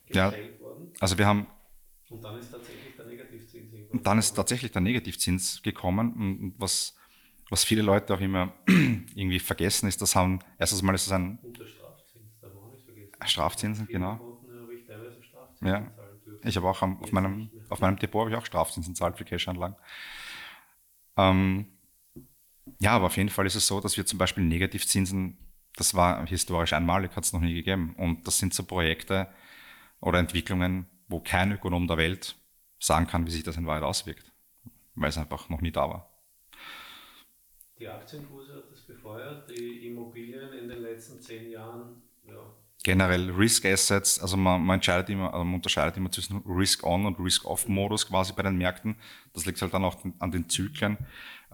gestellt 0.06 0.54
ja. 0.54 0.60
worden. 0.60 0.92
Also 1.00 1.18
wir 1.18 1.26
haben 1.26 1.46
und 2.08 2.22
dann 2.22 2.38
ist 2.38 2.50
tatsächlich 2.50 2.94
der 2.96 3.06
Negativzins 3.06 3.90
Und 3.90 4.06
dann 4.06 4.18
ist 4.18 4.32
tatsächlich 4.32 4.70
der 4.70 4.80
Negativzins 4.80 5.60
gekommen. 5.62 6.12
Und 6.14 6.54
was, 6.58 6.94
was 7.50 7.64
viele 7.64 7.82
Leute 7.82 8.14
auch 8.14 8.20
immer 8.20 8.54
irgendwie 8.68 9.40
vergessen, 9.40 9.88
ist, 9.88 10.00
dass 10.00 10.14
haben, 10.14 10.38
erstens 10.58 10.82
mal 10.82 10.94
ist 10.94 11.06
es 11.06 11.12
ein. 11.12 11.38
Und 11.42 11.58
der 11.58 11.66
Strafzins, 11.66 12.38
darf 12.40 12.54
man 12.54 12.62
auch 12.62 12.72
nicht 12.72 12.84
vergessen. 12.84 13.12
Strafzinsen, 13.24 13.86
genau. 13.88 14.35
Ja. 15.66 15.90
Ich 16.44 16.56
habe 16.56 16.68
auch 16.68 16.82
am, 16.82 17.02
auf, 17.02 17.12
meinem, 17.12 17.50
auf 17.68 17.80
meinem 17.80 17.98
Depot 17.98 18.20
habe 18.20 18.30
ich 18.30 18.36
auch 18.36 18.46
Strafzinsen 18.46 18.94
zahlt 18.94 19.16
für 19.16 19.24
Cash-Anlagen. 19.24 19.76
Ähm, 21.16 21.66
ja, 22.80 22.92
aber 22.92 23.06
auf 23.06 23.16
jeden 23.16 23.30
Fall 23.30 23.46
ist 23.46 23.54
es 23.54 23.66
so, 23.66 23.80
dass 23.80 23.96
wir 23.96 24.06
zum 24.06 24.18
Beispiel 24.18 24.44
Negativzinsen, 24.44 25.38
das 25.74 25.94
war 25.94 26.26
historisch 26.26 26.72
einmalig, 26.72 27.14
hat 27.16 27.24
es 27.24 27.32
noch 27.32 27.40
nie 27.40 27.54
gegeben. 27.54 27.94
Und 27.96 28.26
das 28.26 28.38
sind 28.38 28.54
so 28.54 28.64
Projekte 28.64 29.28
oder 30.00 30.18
Entwicklungen, 30.18 30.86
wo 31.08 31.20
kein 31.20 31.52
Ökonom 31.52 31.86
der 31.86 31.96
Welt 31.96 32.36
sagen 32.78 33.06
kann, 33.06 33.26
wie 33.26 33.30
sich 33.30 33.42
das 33.42 33.56
in 33.56 33.66
Wahrheit 33.66 33.82
auswirkt, 33.82 34.32
weil 34.94 35.08
es 35.08 35.18
einfach 35.18 35.48
noch 35.48 35.60
nie 35.60 35.72
da 35.72 35.88
war. 35.88 36.12
Die 37.78 37.88
Aktienkurse 37.88 38.56
hat 38.56 38.70
das 38.70 38.80
befeuert, 38.82 39.50
die 39.50 39.88
Immobilien 39.88 40.52
in 40.52 40.68
den 40.68 40.80
letzten 40.80 41.20
zehn 41.20 41.50
Jahren, 41.50 42.02
ja. 42.24 42.54
Generell 42.86 43.30
Risk 43.32 43.64
Assets, 43.64 44.20
also 44.20 44.36
man, 44.36 44.62
man, 44.62 44.74
entscheidet 44.76 45.10
immer, 45.10 45.34
also 45.34 45.44
man 45.44 45.56
unterscheidet 45.56 45.96
immer 45.96 46.12
zwischen 46.12 46.36
Risk-On 46.46 47.04
und 47.04 47.18
Risk-Off-Modus 47.18 48.06
quasi 48.06 48.32
bei 48.32 48.44
den 48.44 48.56
Märkten. 48.56 48.94
Das 49.32 49.44
liegt 49.44 49.60
halt 49.60 49.74
dann 49.74 49.84
auch 49.84 49.96
an 50.20 50.30
den 50.30 50.48
Zyklen. 50.48 50.96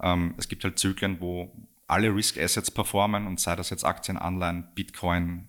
Ähm, 0.02 0.34
es 0.36 0.46
gibt 0.46 0.62
halt 0.62 0.78
Zyklen, 0.78 1.22
wo 1.22 1.50
alle 1.86 2.14
Risk 2.14 2.36
Assets 2.36 2.70
performen 2.70 3.26
und 3.26 3.40
sei 3.40 3.56
das 3.56 3.70
jetzt 3.70 3.82
Aktien, 3.82 4.18
Anleihen, 4.18 4.68
Bitcoin, 4.74 5.48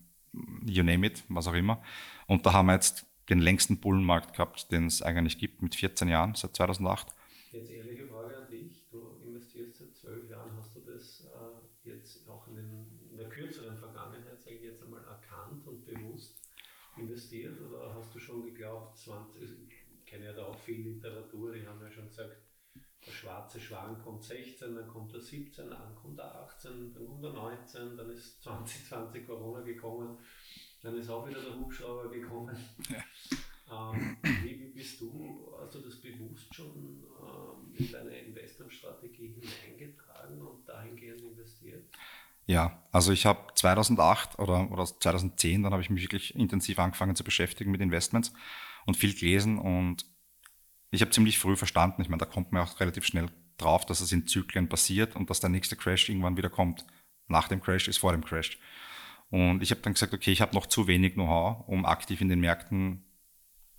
you 0.65 0.84
name 0.84 1.06
it, 1.06 1.22
was 1.28 1.48
auch 1.48 1.54
immer. 1.54 1.84
Und 2.28 2.46
da 2.46 2.54
haben 2.54 2.67
wir 2.67 2.76
jetzt 2.76 3.06
den 3.30 3.39
längsten 3.39 3.82
Bullenmarkt 3.82 4.34
gehabt, 4.34 4.72
den 4.72 4.86
es 4.86 5.02
eigentlich 5.02 5.38
gibt, 5.38 5.62
mit 5.62 5.76
14 5.76 6.08
Jahren, 6.08 6.34
seit 6.36 6.56
2008. 6.56 7.08
Jetzt 7.52 7.72
ehrliche 7.72 8.08
Frage 8.08 8.38
an 8.38 8.50
dich. 8.50 8.88
Du 8.89 9.19
investierst 9.24 9.80
seit 9.80 9.96
zwölf 9.96 10.30
Jahren. 10.30 10.52
Hast 10.58 10.76
du 10.76 10.80
das 10.80 11.26
äh, 11.26 11.89
jetzt 11.89 12.28
auch 12.28 12.48
in, 12.48 12.56
den, 12.56 12.88
in, 13.12 13.17
der 13.17 13.30
kürzeren 13.30 13.78
Vergangenheit, 13.78 14.41
sage 14.41 14.56
ich 14.56 14.63
jetzt 14.63 14.84
einmal, 14.84 15.02
erkannt 15.04 15.67
und 15.67 15.86
bewusst 15.86 16.36
investiert? 17.13 17.60
Oder 17.62 17.93
hast 17.93 18.13
du 18.13 18.19
schon 18.19 18.43
geglaubt, 18.43 18.97
20, 18.97 19.41
ich 19.41 20.06
kenne 20.06 20.26
ja 20.26 20.34
da 20.34 20.45
auch 20.45 20.60
viel 20.60 20.82
Literatur, 20.88 21.54
die 21.54 21.65
haben 21.65 21.82
ja 21.82 21.91
schon 21.91 22.08
gesagt, 22.08 22.36
der 23.06 23.12
schwarze 23.12 23.60
Schwan 23.60 24.02
kommt 24.02 24.23
16, 24.23 24.76
dann 24.76 24.88
kommt 24.88 25.13
er 25.13 25.21
17, 25.21 25.69
dann 25.69 25.95
kommt 25.95 26.19
er 26.19 26.43
18, 26.43 26.93
dann 26.93 27.06
kommt 27.06 27.23
er 27.23 27.34
19, 27.34 27.97
dann 27.97 28.10
ist 28.10 28.41
2020 28.43 29.28
Corona 29.28 29.62
gekommen 29.62 30.17
dann 30.84 30.97
ist 30.97 31.10
auch 31.10 31.28
wieder 31.28 31.41
der 31.41 31.58
Hubschrauber 31.58 32.10
gekommen. 32.10 32.58
Ja. 32.89 33.93
Ähm, 33.95 34.17
wie, 34.43 34.60
wie, 34.60 34.69
bist 34.73 34.99
du, 34.99 35.56
hast 35.58 35.73
du 35.76 35.80
das 35.80 35.95
bewusst 35.95 36.54
schon 36.54 37.02
ähm, 37.21 37.73
in 37.73 37.91
deine 37.91 38.19
Investmentstrategie 38.19 39.39
hineingetragen 39.39 40.41
und 40.45 40.67
dahingehend 40.67 41.21
investiert? 41.21 41.86
Ja, 42.45 42.82
also 42.91 43.12
ich 43.12 43.25
habe 43.25 43.53
2008 43.56 44.38
oder, 44.39 44.69
oder 44.69 44.86
2010, 44.86 45.63
dann 45.63 45.71
habe 45.71 45.82
ich 45.82 45.89
mich 45.89 46.03
wirklich 46.03 46.36
intensiv 46.36 46.77
angefangen 46.79 47.15
zu 47.15 47.23
beschäftigen 47.23 47.71
mit 47.71 47.82
Investments 47.82 48.34
und 48.86 48.97
viel 48.97 49.13
gelesen 49.13 49.58
und 49.60 50.06
ich 50.91 51.01
habe 51.01 51.12
ziemlich 51.12 51.39
früh 51.39 51.56
verstanden, 51.56 52.01
ich 52.01 52.10
meine, 52.10 52.19
da 52.19 52.25
kommt 52.25 52.51
man 52.51 52.63
auch 52.63 52.79
relativ 52.79 53.06
schnell 53.06 53.27
drauf, 53.58 53.86
dass 53.86 54.01
es 54.01 54.12
in 54.12 54.27
Zyklen 54.27 54.67
passiert 54.67 55.15
und 55.15 55.29
dass 55.29 55.39
der 55.39 55.49
nächste 55.49 55.75
Crash 55.75 56.10
irgendwann 56.10 56.38
wieder 56.38 56.49
kommt. 56.49 56.86
Nach 57.27 57.47
dem 57.47 57.62
Crash 57.62 57.88
ist 57.88 57.97
vor 57.97 58.12
dem 58.12 58.23
Crash. 58.23 58.60
Und 59.29 59.63
ich 59.63 59.71
habe 59.71 59.82
dann 59.82 59.93
gesagt, 59.93 60.13
okay, 60.13 60.32
ich 60.32 60.41
habe 60.41 60.53
noch 60.53 60.67
zu 60.67 60.86
wenig 60.88 61.13
Know-how, 61.13 61.67
um 61.67 61.86
aktiv 61.86 62.21
in 62.21 62.29
den 62.29 62.41
Märkten 62.41 63.03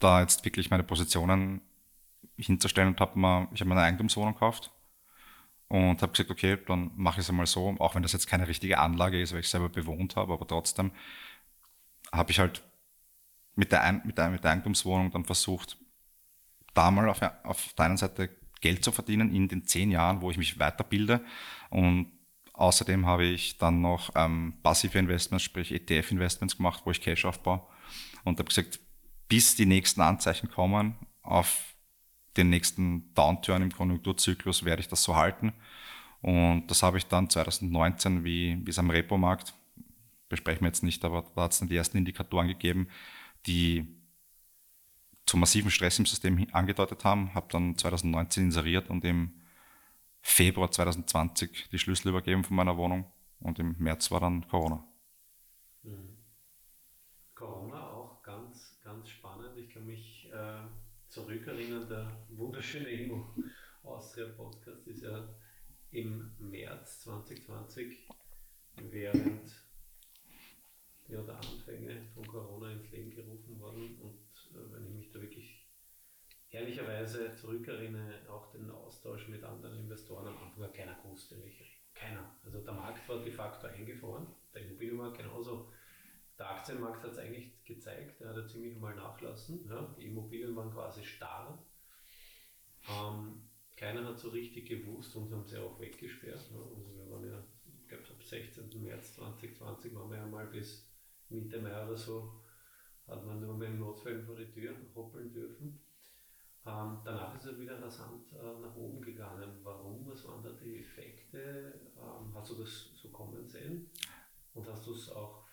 da 0.01 0.21
jetzt 0.21 0.45
wirklich 0.45 0.71
meine 0.71 0.83
Positionen 0.83 1.61
hinzustellen 2.37 2.89
und 2.89 3.01
habe 3.01 3.19
mir, 3.19 3.49
ich 3.53 3.61
habe 3.61 3.69
meine 3.69 3.83
Eigentumswohnung 3.83 4.35
gekauft 4.35 4.73
und 5.69 6.03
habe 6.03 6.13
gesagt, 6.13 6.31
okay, 6.31 6.59
dann 6.67 6.91
mache 6.95 7.21
ich 7.21 7.27
es 7.27 7.31
einmal 7.31 7.47
so, 7.47 7.75
auch 7.79 7.95
wenn 7.95 8.03
das 8.03 8.13
jetzt 8.13 8.27
keine 8.27 8.49
richtige 8.49 8.79
Anlage 8.79 9.21
ist, 9.21 9.33
weil 9.33 9.41
ich 9.41 9.49
selber 9.49 9.69
bewohnt 9.69 10.17
habe, 10.17 10.33
aber 10.33 10.47
trotzdem 10.47 10.93
habe 12.13 12.31
ich 12.31 12.39
halt 12.39 12.63
mit 13.57 13.73
der, 13.73 13.83
Ein 13.83 14.03
mit, 14.05 14.19
der, 14.19 14.31
mit 14.31 14.45
der 14.45 14.53
Eigentumswohnung 14.53 15.11
dann 15.11 15.25
versucht, 15.25 15.79
da 16.75 16.91
mal 16.91 17.09
auf, 17.09 17.21
auf 17.45 17.73
der 17.75 17.85
einen 17.85 17.97
Seite 17.97 18.31
Geld 18.61 18.85
zu 18.85 18.93
verdienen 18.93 19.35
in 19.35 19.49
den 19.49 19.65
zehn 19.65 19.91
Jahren, 19.91 20.21
wo 20.21 20.31
ich 20.31 20.39
mich 20.39 20.59
weiterbilde. 20.59 21.25
Und 21.71 22.11
außerdem 22.55 23.07
habe 23.07 23.25
ich 23.25 23.59
dann 23.59 23.81
noch 23.81 24.11
ähm, 24.15 24.55
passive 24.63 24.99
Investments, 24.99 25.45
sprich 25.45 25.73
ETF-Investments 25.73 26.57
gemacht, 26.57 26.83
wo 26.85 26.91
ich 26.91 27.01
Cash 27.01 27.25
aufbaue. 27.25 27.63
Und 28.25 28.39
habe 28.39 28.49
gesagt, 28.49 28.81
bis 29.29 29.55
die 29.55 29.67
nächsten 29.67 30.01
Anzeichen 30.01 30.51
kommen 30.51 30.97
auf 31.23 31.74
den 32.37 32.51
nächsten 32.51 33.13
Downturn 33.15 33.63
im 33.63 33.73
Konjunkturzyklus, 33.73 34.65
werde 34.65 34.81
ich 34.81 34.89
das 34.89 35.03
so 35.03 35.17
halten. 35.17 35.53
Und 36.21 36.67
das 36.69 36.83
habe 36.83 36.99
ich 36.99 37.07
dann 37.07 37.29
2019, 37.29 38.25
wie, 38.25 38.59
wie 38.65 38.71
es 38.71 38.79
am 38.79 38.91
Repo-Markt, 38.91 39.55
besprechen 40.29 40.63
wir 40.63 40.69
jetzt 40.69 40.83
nicht, 40.83 41.05
aber 41.05 41.25
da 41.35 41.43
hat 41.43 41.53
es 41.53 41.59
dann 41.59 41.69
die 41.69 41.77
ersten 41.77 41.99
Indikatoren 41.99 42.49
gegeben, 42.49 42.89
die 43.47 43.87
zu 45.27 45.37
massiven 45.37 45.71
Stress 45.71 45.99
im 45.99 46.07
System 46.07 46.47
angedeutet 46.53 47.05
haben, 47.05 47.35
habe 47.35 47.47
dann 47.51 47.77
2019 47.77 48.45
inseriert 48.45 48.91
und 48.91 49.05
im 49.05 49.33
Februar 50.23 50.71
2020 50.71 51.69
die 51.71 51.79
Schlüssel 51.79 52.09
übergeben 52.09 52.45
von 52.45 52.57
meiner 52.57 52.77
Wohnung 52.77 53.05
und 53.41 53.59
im 53.59 53.77
März 53.79 54.11
war 54.11 54.21
dann 54.21 54.47
Corona. 54.49 54.83
Mhm. 55.83 56.17
Corona 57.35 57.91
auch 57.91 58.23
ganz, 58.23 58.79
ganz 58.83 59.11
spannend. 59.11 59.57
Ich 59.59 59.69
kann 59.69 59.87
mich 59.87 60.31
äh, 60.33 60.63
zurückerinnern, 61.15 61.89
der 61.89 62.11
wunderschöne 62.31 62.89
Immo 62.89 63.25
Austria 63.85 64.27
Podcast 64.37 64.85
ist 64.89 65.05
ja 65.05 65.29
im 65.93 66.33
März 66.41 67.03
2020 67.03 68.09
während 68.91 69.49
ja, 71.07 71.23
der 71.23 71.37
Anfänge 71.37 72.05
von 72.15 72.27
Corona 72.27 72.73
ins 72.73 72.91
Leben 72.91 73.13
gerufen 73.13 73.61
worden 73.61 73.97
und 74.01 74.59
äh, 74.59 74.73
wenn 74.73 74.87
ich 74.89 74.95
mich 74.95 75.13
da 75.13 75.21
wirklich 75.21 75.69
ehrlicherweise 76.51 77.33
zurückerinnere, 77.37 78.29
auch 78.29 78.51
den 78.51 78.69
Austausch 78.73 79.29
mit 79.29 79.45
anderen 79.45 79.79
Investoren 79.79 80.27
am 80.27 80.39
Anfang 80.39 80.73
keiner 80.73 80.97
gewusst, 81.01 81.31
in 81.31 81.45
welche 81.45 81.65
Keiner. 81.95 82.35
Also 82.45 82.59
der 82.59 82.75
Markt 82.75 83.09
war 83.09 83.23
de 83.23 83.31
facto 83.31 83.69
eingefroren, 83.69 84.27
der 84.53 84.63
Immobilienmarkt 84.63 85.19
genauso. 85.19 85.71
Der 86.39 86.51
Aktienmarkt 86.51 87.03
hat 87.05 87.13
es 87.13 87.19
eigentlich 87.19 87.65
gezeigt, 87.65 88.21
der 88.21 88.31
hat 88.31 88.37
ja 88.37 88.47
ziemlich 88.47 88.77
mal 88.79 88.95
nachlassen. 88.95 89.67
Ja. 89.69 89.95
Die 89.97 90.07
Immobilien 90.07 90.57
waren 90.57 90.73
quasi 90.73 91.05
starr. 91.05 91.65
Ähm, 92.89 93.49
keiner 93.77 94.05
hat 94.07 94.19
so 94.19 94.31
richtig 94.31 94.69
gewusst 94.69 95.15
und 95.17 95.33
haben 95.33 95.47
sie 95.47 95.59
auch 95.59 95.79
weggesperrt. 95.79 96.51
Ne. 96.51 96.59
Also 96.59 96.97
wir 96.97 97.11
waren 97.11 97.29
ja, 97.29 97.45
ich 97.81 97.89
glaube, 97.89 98.05
ab 98.11 98.23
16. 98.23 98.83
März 98.83 99.15
2020 99.15 99.95
waren 99.95 100.11
wir 100.11 100.19
ja 100.19 100.27
mal 100.27 100.47
bis 100.47 100.91
Mitte 101.29 101.61
Mai 101.61 101.85
oder 101.85 101.97
so 101.97 102.45
hat 103.07 103.25
man 103.25 103.41
nur 103.41 103.55
mit 103.55 103.69
dem 103.69 103.79
Notfall 103.79 104.23
vor 104.23 104.37
die 104.37 104.51
Tür 104.51 104.75
hoppeln 104.95 105.33
dürfen. 105.33 105.81
Ähm, 106.67 106.99
danach 107.05 107.37
ist 107.37 107.45
er 107.45 107.59
wieder 107.59 107.81
rasant 107.83 108.33
äh, 108.33 108.61
nach 108.61 108.75
oben 108.75 109.03
gegangen. 109.03 109.61
Warum? 109.63 110.07
Was 110.07 110.27
waren 110.27 110.43
da 110.43 110.51
die 110.53 110.79
Effekte? 110.79 111.79
Ähm, 111.99 112.35
hast 112.35 112.51
du 112.51 112.55
das 112.63 112.91
so 112.95 113.11
kommen 113.11 113.47
sehen? 113.47 113.91
Und 114.55 114.67
hast 114.67 114.87
du 114.87 114.93
es 114.93 115.11
auch 115.11 115.45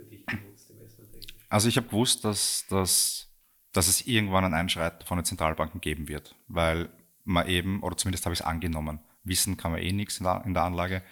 für 0.00 0.10
dich 0.10 0.26
genutzt, 0.26 0.70
investmenttechnisch? 0.70 1.34
Also 1.48 1.68
ich 1.68 1.76
habe 1.76 1.88
gewusst, 1.88 2.24
dass, 2.24 2.66
dass, 2.68 3.28
dass 3.72 3.88
es 3.88 4.06
irgendwann 4.06 4.44
ein 4.44 4.54
Einschreiten 4.54 5.06
von 5.06 5.18
den 5.18 5.24
Zentralbanken 5.24 5.80
geben 5.80 6.08
wird, 6.08 6.34
weil 6.48 6.90
man 7.24 7.46
eben, 7.48 7.82
oder 7.82 7.96
zumindest 7.96 8.24
habe 8.24 8.34
ich 8.34 8.40
es 8.40 8.46
angenommen, 8.46 9.00
wissen 9.24 9.56
kann 9.56 9.72
man 9.72 9.80
eh 9.80 9.92
nichts 9.92 10.18
in 10.18 10.24
der, 10.24 10.42
in 10.44 10.54
der 10.54 10.64
Anlage. 10.64 11.02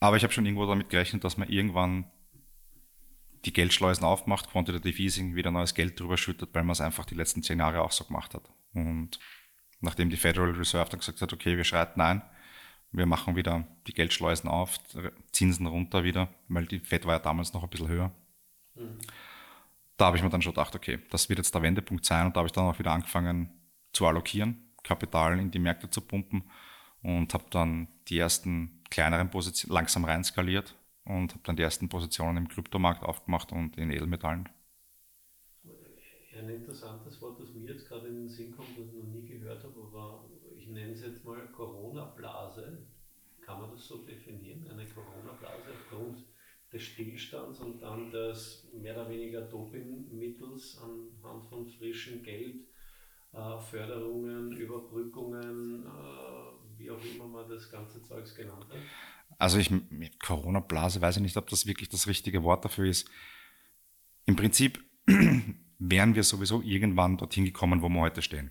Aber 0.00 0.16
ich 0.16 0.22
habe 0.22 0.32
schon 0.32 0.46
irgendwo 0.46 0.66
damit 0.66 0.90
gerechnet, 0.90 1.24
dass 1.24 1.36
man 1.36 1.48
irgendwann 1.48 2.10
die 3.44 3.52
Geldschleusen 3.52 4.04
aufmacht, 4.04 4.50
Quantitative 4.50 5.02
Easing 5.02 5.34
wieder 5.34 5.50
neues 5.50 5.74
Geld 5.74 5.98
drüber 5.98 6.16
schüttet, 6.16 6.50
weil 6.54 6.64
man 6.64 6.72
es 6.72 6.80
einfach 6.80 7.04
die 7.04 7.14
letzten 7.14 7.42
zehn 7.42 7.58
Jahre 7.58 7.82
auch 7.82 7.92
so 7.92 8.04
gemacht 8.04 8.34
hat. 8.34 8.48
Und 8.74 9.18
nachdem 9.80 10.10
die 10.10 10.16
Federal 10.16 10.50
Reserve 10.50 10.90
dann 10.90 11.00
gesagt 11.00 11.20
hat, 11.20 11.32
okay, 11.32 11.56
wir 11.56 11.64
schreiten 11.64 12.00
ein, 12.00 12.22
wir 12.92 13.06
machen 13.06 13.36
wieder 13.36 13.66
die 13.86 13.92
Geldschleusen 13.92 14.48
auf, 14.48 14.78
Zinsen 15.32 15.66
runter 15.66 16.04
wieder, 16.04 16.28
weil 16.48 16.66
die 16.66 16.80
Fed 16.80 17.06
war 17.06 17.14
ja 17.14 17.18
damals 17.18 17.52
noch 17.52 17.62
ein 17.62 17.70
bisschen 17.70 17.88
höher. 17.88 18.12
Mhm. 18.74 18.98
Da 19.96 20.06
habe 20.06 20.16
ich 20.16 20.22
mir 20.22 20.30
dann 20.30 20.42
schon 20.42 20.52
gedacht, 20.52 20.74
okay, 20.74 21.00
das 21.10 21.28
wird 21.28 21.38
jetzt 21.38 21.54
der 21.54 21.62
Wendepunkt 21.62 22.04
sein 22.04 22.26
und 22.26 22.36
da 22.36 22.38
habe 22.38 22.46
ich 22.46 22.52
dann 22.52 22.64
auch 22.64 22.78
wieder 22.78 22.92
angefangen 22.92 23.50
zu 23.92 24.06
allokieren, 24.06 24.72
Kapital 24.84 25.38
in 25.38 25.50
die 25.50 25.58
Märkte 25.58 25.90
zu 25.90 26.00
pumpen 26.00 26.44
und 27.02 27.34
habe 27.34 27.44
dann 27.50 27.88
die 28.08 28.18
ersten 28.18 28.82
kleineren 28.90 29.30
Positionen 29.30 29.74
langsam 29.74 30.04
rein 30.04 30.24
skaliert 30.24 30.76
und 31.04 31.32
habe 31.32 31.42
dann 31.44 31.56
die 31.56 31.62
ersten 31.62 31.88
Positionen 31.88 32.36
im 32.36 32.48
Kryptomarkt 32.48 33.02
aufgemacht 33.02 33.52
und 33.52 33.76
in 33.76 33.90
Edelmetallen. 33.90 34.48
Ein 36.38 36.50
interessantes 36.50 37.20
Wort, 37.20 37.40
das 37.40 37.52
mir 37.52 37.66
jetzt 37.66 37.88
gerade 37.88 38.06
in 38.06 38.14
den 38.14 38.28
Sinn 38.28 38.54
kommt, 38.54 38.78
das 38.78 38.86
ich 38.86 38.94
noch 38.94 39.10
nie 39.10 39.26
gehört 39.26 39.64
habe, 39.64 39.74
aber 39.80 40.24
ich 40.68 40.74
nenne 40.74 40.92
es 40.92 41.00
jetzt 41.00 41.24
mal 41.24 41.40
Corona-Blase. 41.48 42.86
Kann 43.40 43.60
man 43.62 43.70
das 43.70 43.86
so 43.86 44.04
definieren? 44.04 44.68
Eine 44.68 44.84
Corona-Blase 44.86 45.70
aufgrund 45.72 46.24
des 46.70 46.82
Stillstands 46.82 47.60
und 47.60 47.80
dann 47.80 48.10
des 48.10 48.68
mehr 48.74 48.94
oder 48.94 49.08
weniger 49.08 49.40
Dopingmittels 49.40 50.78
anhand 50.82 51.48
von 51.48 51.66
frischem 51.66 52.22
Geld, 52.22 52.66
äh, 53.32 53.58
Förderungen, 53.58 54.52
Überbrückungen, 54.52 55.86
äh, 55.86 56.78
wie 56.78 56.90
auch 56.90 57.02
immer 57.02 57.26
man 57.26 57.48
das 57.48 57.70
ganze 57.70 58.02
Zeugs 58.02 58.34
genannt 58.34 58.66
hat. 58.68 58.76
Also 59.38 59.58
ich 59.58 59.70
mit 59.70 60.20
Corona-Blase 60.20 61.00
weiß 61.00 61.16
ich 61.16 61.22
nicht, 61.22 61.36
ob 61.38 61.48
das 61.48 61.66
wirklich 61.66 61.88
das 61.88 62.06
richtige 62.06 62.42
Wort 62.42 62.66
dafür 62.66 62.84
ist. 62.84 63.10
Im 64.26 64.36
Prinzip 64.36 64.78
wären 65.78 66.14
wir 66.14 66.24
sowieso 66.24 66.60
irgendwann 66.60 67.16
dorthin 67.16 67.46
gekommen, 67.46 67.80
wo 67.80 67.88
wir 67.88 68.00
heute 68.00 68.20
stehen. 68.20 68.50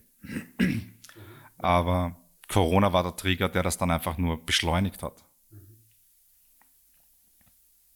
Aber 1.58 2.16
Corona 2.48 2.94
war 2.94 3.04
der 3.04 3.16
Trigger, 3.16 3.50
der 3.50 3.64
das 3.64 3.78
dann 3.78 3.92
einfach 3.92 4.18
nur 4.18 4.44
beschleunigt 4.46 5.04
hat. 5.04 5.24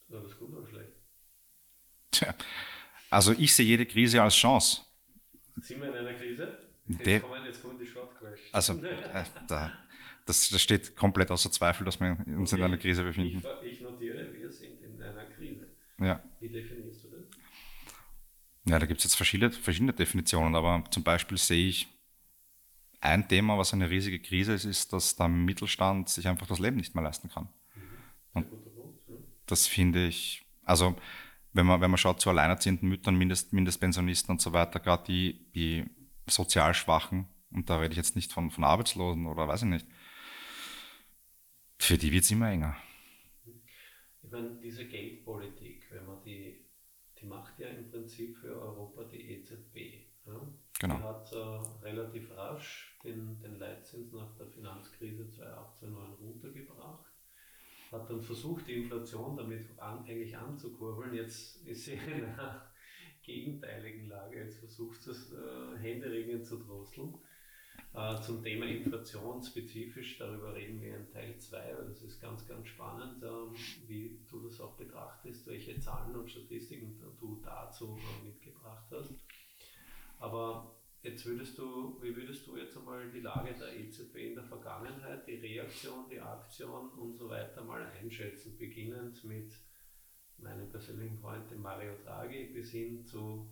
War 0.08 0.21
das 0.21 0.38
gut 0.38 0.54
oder 0.54 0.67
schlecht? 0.67 0.91
Tja, 2.12 2.36
also 3.10 3.34
ich 3.38 3.56
sehe 3.56 3.65
jede 3.65 3.86
Krise 3.86 4.21
als 4.21 4.36
Chance. 4.36 4.82
Sind 5.62 5.82
wir 5.82 5.89
in 5.89 5.95
einer 5.95 6.13
Krise? 6.13 6.58
Jetzt, 6.88 7.24
kommen, 7.24 7.45
jetzt 7.45 7.62
kommen 7.62 7.80
die 7.80 7.86
Short 7.86 8.17
Questions. 8.17 8.54
Also, 8.54 8.84
äh, 8.84 9.24
da, 9.47 9.71
das, 10.26 10.50
das 10.50 10.62
steht 10.62 10.95
komplett 10.95 11.32
außer 11.32 11.52
Zweifel, 11.52 11.86
dass 11.86 12.00
wir 12.00 12.17
uns 12.28 12.52
okay. 12.52 12.62
in 12.62 12.65
einer 12.65 12.78
Krise 12.78 13.04
befinden. 13.04 13.43
Ich, 13.63 13.71
ich, 13.71 13.82
notiere, 13.82 14.34
wir 14.34 14.52
sind 14.52 14.82
in 14.82 15.02
einer 15.02 15.26
Krise. 15.26 15.67
Ja. 16.00 16.21
Wie 16.39 16.50
definierst 16.50 17.06
du 17.06 17.10
das? 17.10 17.19
Ja, 18.65 18.80
da 18.80 18.86
gibt 18.86 19.00
es 19.00 19.06
jetzt 19.06 19.15
verschiedene, 19.15 19.52
verschiedene 19.52 19.93
Definitionen, 19.93 20.56
aber 20.56 20.84
zum 20.91 21.04
Beispiel 21.04 21.38
sehe 21.38 21.67
ich 21.67 21.88
ein 23.01 23.27
Thema, 23.27 23.57
was 23.57 23.73
eine 23.73 23.89
riesige 23.89 24.19
Krise 24.19 24.53
ist, 24.53 24.65
ist, 24.65 24.93
dass 24.93 25.15
der 25.15 25.27
Mittelstand 25.27 26.07
sich 26.07 26.27
einfach 26.27 26.47
das 26.47 26.59
Leben 26.59 26.77
nicht 26.77 26.93
mehr 26.93 27.03
leisten 27.03 27.29
kann. 27.29 27.49
Mhm. 27.75 27.81
Und 28.33 28.47
das 29.47 29.67
finde 29.67 30.07
ich, 30.07 30.45
also 30.63 30.95
wenn 31.51 31.65
man, 31.65 31.81
wenn 31.81 31.91
man 31.91 31.97
schaut 31.97 32.21
zu 32.21 32.29
alleinerziehenden 32.29 32.87
Müttern, 32.87 33.15
Mindest, 33.15 33.51
Mindestpensionisten 33.53 34.31
und 34.31 34.41
so 34.41 34.53
weiter, 34.53 34.79
gerade 34.79 35.03
die, 35.05 35.51
die 35.53 35.85
sozial 36.27 36.73
Schwachen, 36.73 37.27
und 37.51 37.69
da 37.69 37.79
rede 37.79 37.91
ich 37.91 37.97
jetzt 37.97 38.15
nicht 38.15 38.31
von, 38.31 38.51
von 38.51 38.63
Arbeitslosen 38.63 39.25
oder 39.25 39.47
weiß 39.47 39.63
ich 39.63 39.69
nicht, 39.69 39.87
für 41.79 41.97
die 41.97 42.11
wird 42.11 42.23
es 42.23 42.31
immer 42.31 42.49
enger. 42.51 42.77
Ich 44.21 44.31
meine, 44.31 44.55
diese 44.61 44.85
Geldpolitik, 44.85 45.87
wenn 45.91 46.05
man 46.05 46.23
die, 46.23 46.63
die 47.19 47.25
macht 47.25 47.59
ja 47.59 47.67
im 47.67 47.89
Prinzip 47.89 48.37
für 48.37 48.61
Europa 48.61 49.03
die 49.05 49.31
EZB. 49.31 50.07
Ja? 50.27 50.39
Genau. 50.79 50.97
Die 50.97 51.03
hat 51.03 51.33
äh, 51.33 51.83
relativ 51.83 52.31
rasch 52.37 52.90
den, 53.03 53.39
den 53.39 53.57
Leitzins 53.57 54.11
nach 54.13 54.35
der 54.37 54.47
Finanzkrise 54.47 55.29
2018 55.29 55.93
runtergebracht, 55.93 57.05
hat 57.91 58.09
dann 58.09 58.21
versucht, 58.21 58.67
die 58.67 58.83
Inflation 58.83 59.35
damit 59.35 59.77
an, 59.79 60.05
eigentlich 60.05 60.37
anzukurbeln. 60.37 61.13
Jetzt 61.13 61.65
ist 61.67 61.85
sie 61.85 61.93
in 61.93 62.23
einer 62.25 62.71
gegenteiligen 63.23 64.07
Lage. 64.07 64.39
Jetzt 64.39 64.59
versucht 64.59 65.05
es 65.07 65.33
äh, 65.33 65.77
händeringend 65.79 66.45
zu 66.45 66.57
drosseln. 66.57 67.15
Äh, 67.93 68.21
zum 68.21 68.41
Thema 68.41 68.65
Inflation 68.65 69.43
spezifisch, 69.43 70.17
darüber 70.17 70.55
reden 70.55 70.79
wir 70.79 70.95
in 70.95 71.09
Teil 71.09 71.37
2, 71.37 71.57
weil 71.77 71.87
das 71.89 72.01
ist 72.01 72.21
ganz, 72.21 72.47
ganz 72.47 72.67
spannend, 72.67 73.21
ähm, 73.21 73.53
wie 73.87 74.17
du 74.29 74.39
das 74.39 74.61
auch 74.61 74.77
betrachtest, 74.77 75.45
welche 75.45 75.77
Zahlen 75.77 76.15
und 76.15 76.29
Statistiken 76.29 76.97
du 77.19 77.41
dazu 77.43 77.97
äh, 77.97 78.25
mitgebracht 78.25 78.85
hast. 78.91 79.13
Aber 80.19 80.70
jetzt 81.03 81.25
würdest 81.25 81.57
du, 81.57 82.01
wie 82.01 82.15
würdest 82.15 82.45
du 82.47 82.57
jetzt 82.57 82.77
einmal 82.77 83.09
die 83.11 83.21
Lage 83.21 83.53
der 83.53 83.77
EZB 83.77 84.15
in 84.15 84.35
der 84.35 84.43
Vergangenheit, 84.43 85.27
die 85.27 85.35
Reaktion, 85.35 86.09
die 86.09 86.19
Aktion 86.19 86.89
und 86.91 87.17
so 87.17 87.29
weiter 87.29 87.63
mal 87.63 87.83
einschätzen, 87.83 88.57
beginnend 88.57 89.23
mit 89.23 89.53
meinem 90.37 90.69
persönlichen 90.69 91.19
Freund, 91.19 91.49
dem 91.51 91.61
Mario 91.61 91.93
Draghi, 92.03 92.45
bis 92.53 92.71
hin 92.71 93.05
zu 93.05 93.51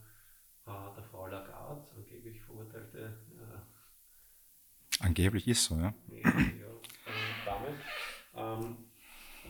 äh, 0.65 0.95
der 0.95 1.03
Frau 1.03 1.27
Lagarde, 1.27 1.87
angeblich 1.95 2.41
verurteilte 2.41 3.17
äh, 3.37 3.59
Angeblich 5.01 5.47
ist 5.47 5.63
so, 5.63 5.75
ja. 5.75 5.93
ja, 6.09 6.29
ja 6.29 6.69
damit. 7.45 7.79
Ähm, 8.35 8.77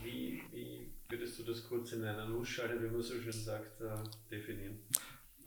wie, 0.03 0.43
wie 0.51 0.93
würdest 1.09 1.39
du 1.39 1.43
das 1.43 1.67
kurz 1.67 1.91
in 1.93 2.03
einer 2.03 2.27
Nussschale, 2.27 2.81
wie 2.81 2.87
man 2.87 3.01
so 3.01 3.19
schön 3.19 3.31
sagt, 3.31 3.81
äh, 3.81 3.97
definieren? 4.29 4.79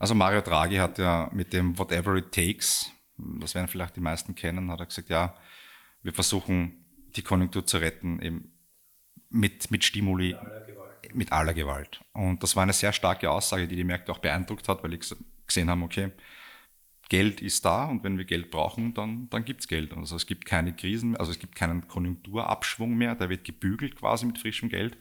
Also 0.03 0.15
Mario 0.15 0.41
Draghi 0.41 0.75
hat 0.75 0.97
ja 0.97 1.29
mit 1.31 1.53
dem 1.53 1.79
Whatever 1.79 2.17
It 2.17 2.33
Takes, 2.33 2.91
das 3.15 3.55
werden 3.55 3.69
vielleicht 3.69 3.95
die 3.95 4.01
meisten 4.01 4.35
kennen, 4.35 4.69
hat 4.69 4.81
er 4.81 4.87
gesagt, 4.87 5.07
ja, 5.07 5.33
wir 6.01 6.11
versuchen 6.11 6.83
die 7.15 7.21
Konjunktur 7.21 7.65
zu 7.65 7.77
retten, 7.77 8.21
eben 8.21 8.51
mit, 9.29 9.71
mit 9.71 9.85
Stimuli, 9.85 10.33
mit 10.33 10.41
aller, 10.41 10.65
mit 11.13 11.31
aller 11.31 11.53
Gewalt. 11.53 12.01
Und 12.11 12.43
das 12.43 12.53
war 12.57 12.63
eine 12.63 12.73
sehr 12.73 12.91
starke 12.91 13.31
Aussage, 13.31 13.65
die 13.65 13.77
die 13.77 13.85
Märkte 13.85 14.11
auch 14.11 14.17
beeindruckt 14.17 14.67
hat, 14.67 14.83
weil 14.83 14.91
die 14.91 14.99
gesehen 15.47 15.69
haben, 15.69 15.83
okay, 15.83 16.11
Geld 17.07 17.39
ist 17.39 17.63
da 17.63 17.85
und 17.85 18.03
wenn 18.03 18.17
wir 18.17 18.25
Geld 18.25 18.51
brauchen, 18.51 18.93
dann, 18.93 19.29
dann 19.29 19.45
gibt 19.45 19.61
es 19.61 19.69
Geld. 19.69 19.93
Also 19.93 20.17
es 20.17 20.25
gibt 20.25 20.45
keine 20.45 20.75
Krisen, 20.75 21.15
also 21.15 21.31
es 21.31 21.39
gibt 21.39 21.55
keinen 21.55 21.87
Konjunkturabschwung 21.87 22.93
mehr, 22.93 23.15
der 23.15 23.29
wird 23.29 23.45
gebügelt 23.45 23.95
quasi 23.95 24.25
mit 24.25 24.37
frischem 24.37 24.67
Geld. 24.67 24.97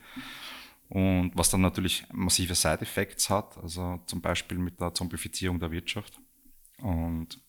Und 0.92 1.32
was 1.34 1.48
dann 1.48 1.62
natürlich 1.62 2.04
massive 2.12 2.54
Side-Effects 2.54 3.30
hat, 3.30 3.56
also 3.56 3.98
zum 4.04 4.20
Beispiel 4.20 4.58
mit 4.58 4.78
der 4.78 4.92
Zombifizierung 4.92 5.58
der 5.58 5.70
Wirtschaft. 5.70 6.20
Und 6.82 7.40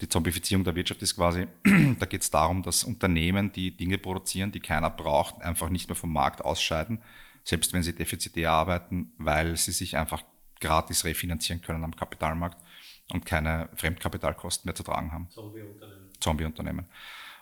die 0.00 0.08
Zombifizierung 0.08 0.64
der 0.64 0.74
Wirtschaft 0.74 1.02
ist 1.02 1.14
quasi, 1.14 1.46
da 2.00 2.06
geht 2.06 2.22
es 2.22 2.30
darum, 2.30 2.62
dass 2.62 2.82
Unternehmen, 2.82 3.52
die 3.52 3.76
Dinge 3.76 3.98
produzieren, 3.98 4.50
die 4.50 4.60
keiner 4.60 4.88
braucht, 4.88 5.42
einfach 5.42 5.68
nicht 5.68 5.90
mehr 5.90 5.94
vom 5.94 6.10
Markt 6.10 6.42
ausscheiden, 6.42 7.02
selbst 7.44 7.74
wenn 7.74 7.82
sie 7.82 7.94
defizitär 7.94 8.50
arbeiten, 8.50 9.12
weil 9.18 9.58
sie 9.58 9.72
sich 9.72 9.98
einfach 9.98 10.22
gratis 10.58 11.04
refinanzieren 11.04 11.60
können 11.60 11.84
am 11.84 11.94
Kapitalmarkt 11.94 12.64
und 13.12 13.26
keine 13.26 13.68
Fremdkapitalkosten 13.74 14.66
mehr 14.66 14.74
zu 14.74 14.84
tragen 14.84 15.12
haben. 15.12 15.28
Zombie-Unternehmen. 15.28 16.12
Zombie-Unternehmen. 16.18 16.86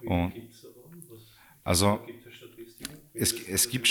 Und 0.01 0.33
also 1.63 2.05
es, 3.15 3.33
es 3.47 3.71
gibt 3.71 3.87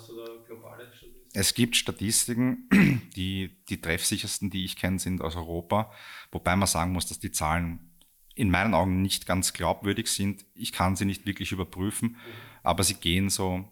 Statistiken 0.00 1.22
es 1.34 1.54
gibt 1.54 1.76
Statistiken, 1.76 2.68
die, 3.16 3.56
die 3.68 3.80
treffsichersten, 3.80 4.50
die 4.50 4.64
ich 4.64 4.76
kenne, 4.76 4.98
sind 4.98 5.22
aus 5.22 5.36
Europa, 5.36 5.92
wobei 6.30 6.56
man 6.56 6.66
sagen 6.66 6.92
muss, 6.92 7.06
dass 7.06 7.18
die 7.18 7.32
Zahlen 7.32 7.92
in 8.34 8.50
meinen 8.50 8.74
Augen 8.74 9.02
nicht 9.02 9.26
ganz 9.26 9.52
glaubwürdig 9.52 10.08
sind. 10.08 10.44
Ich 10.54 10.72
kann 10.72 10.96
sie 10.96 11.04
nicht 11.04 11.26
wirklich 11.26 11.52
überprüfen, 11.52 12.10
mhm. 12.10 12.16
aber 12.62 12.82
sie 12.82 12.94
gehen 12.94 13.30
so, 13.30 13.70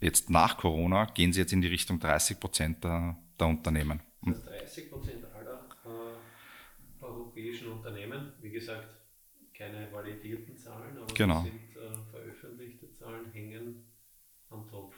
jetzt 0.00 0.30
nach 0.30 0.58
Corona, 0.58 1.06
gehen 1.06 1.32
sie 1.32 1.40
jetzt 1.40 1.52
in 1.52 1.60
die 1.60 1.68
Richtung 1.68 1.98
30 2.00 2.38
Prozent 2.38 2.84
der, 2.84 3.16
der 3.38 3.46
Unternehmen. 3.46 4.02
Das 4.22 4.36
heißt 4.36 4.76
30 4.76 4.90
Prozent 4.90 5.24
aller 5.34 5.68
äh, 5.84 7.04
europäischen 7.04 7.68
Unternehmen, 7.68 8.32
wie 8.40 8.50
gesagt, 8.50 8.88
keine 9.54 9.90
validierten 9.92 10.56
Zahlen, 10.56 10.98
aber 10.98 11.14
genau. 11.14 11.42
sind 11.42 11.76
äh, 11.76 12.10
veröffentlichte 12.10 12.90
Zahlen, 12.92 13.30
hängen 13.32 13.84
am 14.50 14.68
Topf. 14.68 14.96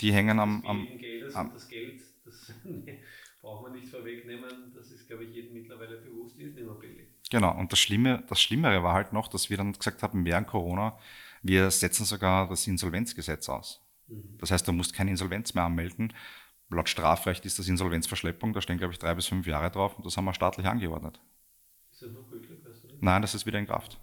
Die 0.00 0.12
hängen 0.12 0.38
am, 0.38 0.64
am, 0.66 0.86
am 1.34 1.52
das 1.52 1.68
Geld, 1.68 2.02
das 2.24 2.52
braucht 3.40 3.62
man 3.62 3.72
nicht 3.72 3.88
vorwegnehmen, 3.88 4.72
das 4.74 4.90
ist, 4.90 5.06
glaube 5.06 5.24
ich, 5.24 5.34
jedem 5.34 5.54
mittlerweile 5.54 5.98
bewusst, 5.98 6.38
ist 6.38 6.54
nicht 6.54 6.66
mehr 6.66 6.74
billig. 6.74 7.08
Genau, 7.30 7.56
und 7.56 7.72
das, 7.72 7.78
Schlimme, 7.78 8.24
das 8.28 8.40
Schlimmere 8.40 8.82
war 8.82 8.94
halt 8.94 9.12
noch, 9.12 9.28
dass 9.28 9.48
wir 9.50 9.56
dann 9.56 9.72
gesagt 9.72 10.02
haben, 10.02 10.24
während 10.24 10.48
Corona, 10.48 10.98
wir 11.42 11.70
setzen 11.70 12.04
sogar 12.04 12.48
das 12.48 12.66
Insolvenzgesetz 12.66 13.48
aus. 13.48 13.82
Mhm. 14.08 14.36
Das 14.38 14.50
heißt, 14.50 14.66
du 14.68 14.72
musst 14.72 14.94
keine 14.94 15.10
Insolvenz 15.10 15.54
mehr 15.54 15.64
anmelden. 15.64 16.12
Laut 16.68 16.88
Strafrecht 16.88 17.44
ist 17.46 17.58
das 17.58 17.68
Insolvenzverschleppung, 17.68 18.52
da 18.52 18.60
stehen, 18.60 18.78
glaube 18.78 18.92
ich, 18.92 18.98
drei 18.98 19.14
bis 19.14 19.26
fünf 19.26 19.46
Jahre 19.46 19.70
drauf 19.70 19.96
und 19.96 20.04
das 20.04 20.16
haben 20.16 20.24
wir 20.24 20.34
staatlich 20.34 20.66
angeordnet. 20.66 21.20
Ist 21.92 22.02
das 22.02 22.10
noch 22.10 22.28
gültig? 22.28 22.58
Nein, 23.00 23.22
das 23.22 23.34
ist 23.34 23.46
wieder 23.46 23.58
in 23.58 23.66
Kraft. 23.66 23.98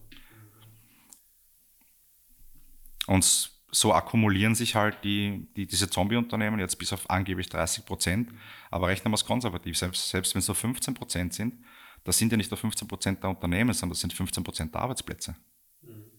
Und 3.07 3.52
so 3.73 3.91
akkumulieren 3.91 4.53
sich 4.53 4.75
halt 4.75 5.03
die, 5.03 5.47
die, 5.55 5.65
diese 5.65 5.89
Zombie-Unternehmen 5.89 6.59
jetzt 6.59 6.77
bis 6.77 6.93
auf 6.93 7.09
angeblich 7.09 7.49
30 7.49 7.85
Prozent. 7.85 8.31
Aber 8.69 8.87
rechnen 8.87 9.11
wir 9.11 9.15
es 9.15 9.25
konservativ, 9.25 9.77
selbst, 9.77 10.09
selbst 10.09 10.35
wenn 10.35 10.39
es 10.39 10.47
nur 10.47 10.55
15 10.55 10.93
Prozent 10.93 11.33
sind, 11.33 11.55
das 12.03 12.17
sind 12.17 12.31
ja 12.31 12.37
nicht 12.37 12.51
nur 12.51 12.57
15 12.57 12.87
Prozent 12.87 13.23
der 13.23 13.31
Unternehmen, 13.31 13.73
sondern 13.73 13.93
das 13.93 14.01
sind 14.01 14.13
15 14.13 14.43
Prozent 14.43 14.73
der 14.73 14.81
Arbeitsplätze. 14.81 15.35
Mhm. 15.81 16.11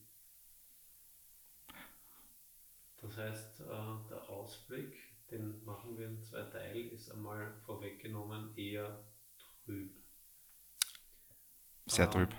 Das 3.00 3.16
heißt, 3.16 3.60
äh, 3.60 3.64
der 4.10 4.28
Ausblick, 4.28 4.96
den 5.30 5.64
machen 5.64 5.96
wir 5.96 6.08
in 6.08 6.22
zwei 6.22 6.42
Teilen, 6.42 6.90
ist 6.90 7.10
einmal 7.10 7.54
vorweggenommen 7.64 8.56
eher 8.56 9.04
trüb. 9.64 9.92
Sehr 11.86 12.10
trüb. 12.10 12.34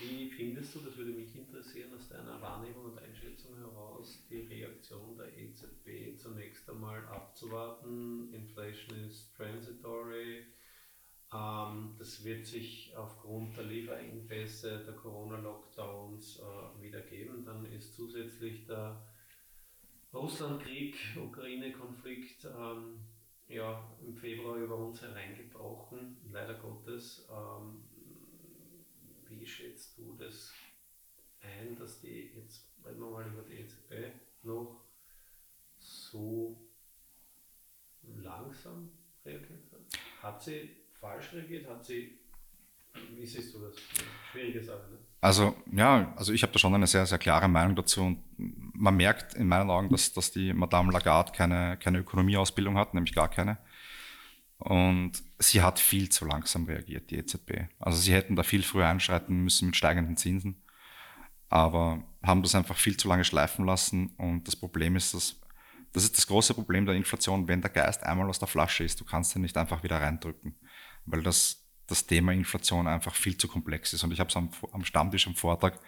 Wie 0.00 0.30
findest 0.30 0.74
du, 0.74 0.80
das 0.80 0.96
würde 0.96 1.12
mich 1.12 1.36
interessieren, 1.36 1.92
aus 1.94 2.08
deiner 2.08 2.40
Wahrnehmung 2.40 2.86
und 2.86 2.98
Einschätzung 2.98 3.54
heraus, 3.58 4.24
die 4.30 4.40
Reaktion 4.40 5.16
der 5.18 5.36
EZB 5.36 6.18
zunächst 6.18 6.68
einmal 6.70 7.06
abzuwarten? 7.40 8.32
Inflation 8.34 8.98
ist 9.06 9.34
transitory. 9.34 10.44
Ähm, 11.32 11.94
das 11.98 12.24
wird 12.24 12.46
sich 12.46 12.94
aufgrund 12.96 13.56
der 13.56 13.64
Lieferengpässe, 13.64 14.84
der 14.84 14.94
Corona-Lockdowns 14.94 16.40
äh, 16.40 16.82
wieder 16.82 17.00
geben. 17.00 17.44
Dann 17.44 17.64
ist 17.66 17.94
zusätzlich 17.94 18.66
der 18.66 19.00
Russlandkrieg, 20.12 20.96
Ukraine-Konflikt 21.16 22.44
ähm, 22.44 23.00
ja, 23.48 23.88
im 24.04 24.14
Februar 24.14 24.56
über 24.56 24.76
uns 24.76 25.00
hereingebrochen, 25.00 26.16
leider 26.30 26.54
Gottes. 26.54 27.28
Ähm, 27.30 27.84
wie 29.28 29.46
schätzt 29.46 29.96
du 29.96 30.14
das 30.14 30.52
ein, 31.40 31.76
dass 31.76 32.00
die, 32.00 32.32
jetzt 32.34 32.68
reden 32.84 33.00
wir 33.00 33.10
mal 33.10 33.26
über 33.26 33.42
die 33.42 33.60
EZB, 33.60 34.12
noch 34.42 34.84
so 35.78 36.69
langsam 38.22 38.90
reagiert 39.24 39.72
hat? 39.72 40.00
Hat 40.22 40.42
sie 40.42 40.70
falsch 41.00 41.32
reagiert? 41.32 41.68
Hat 41.68 41.84
sie, 41.84 42.18
wie 43.14 43.26
siehst 43.26 43.54
du 43.54 43.60
das? 43.60 43.74
Schwierige 44.30 44.62
Sache, 44.62 44.90
ne? 44.90 44.98
Also 45.22 45.54
ja, 45.70 46.14
also 46.16 46.32
ich 46.32 46.42
habe 46.42 46.52
da 46.52 46.58
schon 46.58 46.74
eine 46.74 46.86
sehr, 46.86 47.04
sehr 47.04 47.18
klare 47.18 47.46
Meinung 47.46 47.76
dazu 47.76 48.02
und 48.02 48.24
man 48.38 48.96
merkt 48.96 49.34
in 49.34 49.48
meinen 49.48 49.68
Augen, 49.68 49.90
dass, 49.90 50.12
dass 50.14 50.32
die 50.32 50.54
Madame 50.54 50.92
Lagarde 50.92 51.32
keine, 51.32 51.76
keine 51.76 51.98
Ökonomieausbildung 51.98 52.78
hat, 52.78 52.94
nämlich 52.94 53.14
gar 53.14 53.28
keine. 53.28 53.58
Und 54.58 55.22
sie 55.38 55.62
hat 55.62 55.78
viel 55.78 56.08
zu 56.10 56.24
langsam 56.24 56.64
reagiert, 56.66 57.10
die 57.10 57.16
EZB. 57.16 57.68
Also 57.78 57.98
sie 57.98 58.12
hätten 58.12 58.36
da 58.36 58.42
viel 58.42 58.62
früher 58.62 58.86
einschreiten 58.86 59.42
müssen 59.42 59.66
mit 59.66 59.76
steigenden 59.76 60.16
Zinsen, 60.16 60.62
aber 61.48 62.02
haben 62.22 62.42
das 62.42 62.54
einfach 62.54 62.76
viel 62.76 62.96
zu 62.96 63.08
lange 63.08 63.24
schleifen 63.24 63.64
lassen. 63.66 64.14
Und 64.16 64.46
das 64.46 64.56
Problem 64.56 64.96
ist, 64.96 65.14
dass 65.14 65.39
das 65.92 66.04
ist 66.04 66.16
das 66.16 66.26
große 66.26 66.54
Problem 66.54 66.86
der 66.86 66.94
Inflation, 66.94 67.48
wenn 67.48 67.60
der 67.60 67.70
Geist 67.70 68.02
einmal 68.04 68.28
aus 68.28 68.38
der 68.38 68.48
Flasche 68.48 68.84
ist, 68.84 69.00
du 69.00 69.04
kannst 69.04 69.34
ihn 69.34 69.42
nicht 69.42 69.56
einfach 69.56 69.82
wieder 69.82 70.00
reindrücken, 70.00 70.54
weil 71.06 71.22
das, 71.22 71.66
das 71.86 72.06
Thema 72.06 72.32
Inflation 72.32 72.86
einfach 72.86 73.14
viel 73.14 73.36
zu 73.36 73.48
komplex 73.48 73.92
ist. 73.92 74.04
Und 74.04 74.12
ich 74.12 74.20
habe 74.20 74.30
es 74.30 74.36
am, 74.36 74.50
am 74.72 74.84
Stammtisch 74.84 75.26
am 75.26 75.34
Vortrag, 75.34 75.78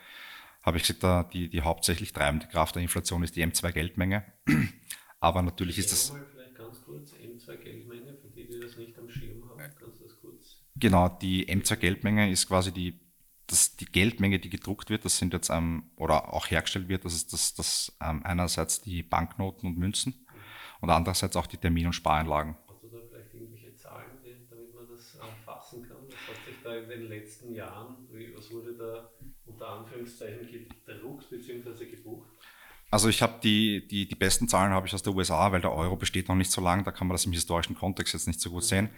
habe 0.62 0.76
ich 0.76 0.86
gesagt, 0.86 1.34
die, 1.34 1.48
die 1.48 1.62
hauptsächlich 1.62 2.12
treibende 2.12 2.46
Kraft 2.46 2.74
der 2.74 2.82
Inflation 2.82 3.22
ist 3.22 3.36
die 3.36 3.44
M2-Geldmenge. 3.44 4.24
Aber 5.20 5.42
natürlich 5.42 5.78
ist 5.78 5.92
das... 5.92 6.10
Vielleicht 6.32 6.56
ganz 6.56 6.82
kurz, 6.84 7.12
M2-Geldmenge, 7.12 8.16
für 8.20 8.28
die, 8.28 8.48
die 8.48 8.60
das 8.60 8.76
nicht 8.76 8.98
am 8.98 9.08
Schirm 9.08 9.48
haben, 9.48 9.72
kannst 9.78 10.00
du 10.00 10.04
das 10.04 10.20
kurz... 10.20 10.62
Genau, 10.76 11.08
die 11.08 11.46
M2-Geldmenge 11.46 12.30
ist 12.30 12.48
quasi 12.48 12.72
die, 12.72 13.00
das, 13.52 13.76
die 13.76 13.84
Geldmenge, 13.84 14.38
die 14.38 14.50
gedruckt 14.50 14.90
wird, 14.90 15.04
das 15.04 15.18
sind 15.18 15.32
jetzt, 15.32 15.50
ähm, 15.50 15.84
oder 15.96 16.32
auch 16.32 16.50
hergestellt 16.50 16.88
wird, 16.88 17.04
das 17.04 17.14
ist 17.14 17.32
das, 17.32 17.54
das 17.54 17.96
ähm, 18.00 18.22
einerseits 18.24 18.80
die 18.80 19.02
Banknoten 19.02 19.68
und 19.68 19.78
Münzen 19.78 20.14
mhm. 20.14 20.34
und 20.80 20.90
andererseits 20.90 21.36
auch 21.36 21.46
die 21.46 21.58
Termin- 21.58 21.86
und 21.86 21.92
Spareinlagen. 21.92 22.56
Hast 22.66 22.82
du 22.82 22.88
da 22.88 22.98
vielleicht 23.08 23.34
irgendwelche 23.34 23.74
Zahlen, 23.76 24.06
damit 24.50 24.74
man 24.74 24.88
das 24.88 25.18
fassen 25.44 25.82
kann? 25.86 25.98
Was 26.08 26.36
hat 26.36 26.44
sich 26.46 26.56
da 26.64 26.76
in 26.76 26.88
den 26.88 27.08
letzten 27.08 27.54
Jahren, 27.54 27.96
was 28.34 28.50
wurde 28.50 28.74
da 28.74 29.10
unter 29.46 29.68
Anführungszeichen 29.68 30.48
gedruckt 30.86 31.30
bzw. 31.30 31.86
gebucht? 31.86 32.28
Also 32.90 33.08
ich 33.08 33.22
habe 33.22 33.40
die, 33.42 33.86
die, 33.88 34.06
die 34.06 34.14
besten 34.14 34.48
Zahlen 34.48 34.72
habe 34.72 34.86
ich 34.86 34.92
aus 34.92 35.02
der 35.02 35.14
USA, 35.14 35.50
weil 35.50 35.62
der 35.62 35.72
Euro 35.72 35.96
besteht 35.96 36.28
noch 36.28 36.34
nicht 36.34 36.50
so 36.50 36.60
lange, 36.60 36.82
da 36.82 36.90
kann 36.90 37.06
man 37.06 37.14
das 37.14 37.24
im 37.24 37.32
historischen 37.32 37.74
Kontext 37.74 38.12
jetzt 38.12 38.26
nicht 38.26 38.38
so 38.38 38.50
gut 38.50 38.64
sehen. 38.64 38.90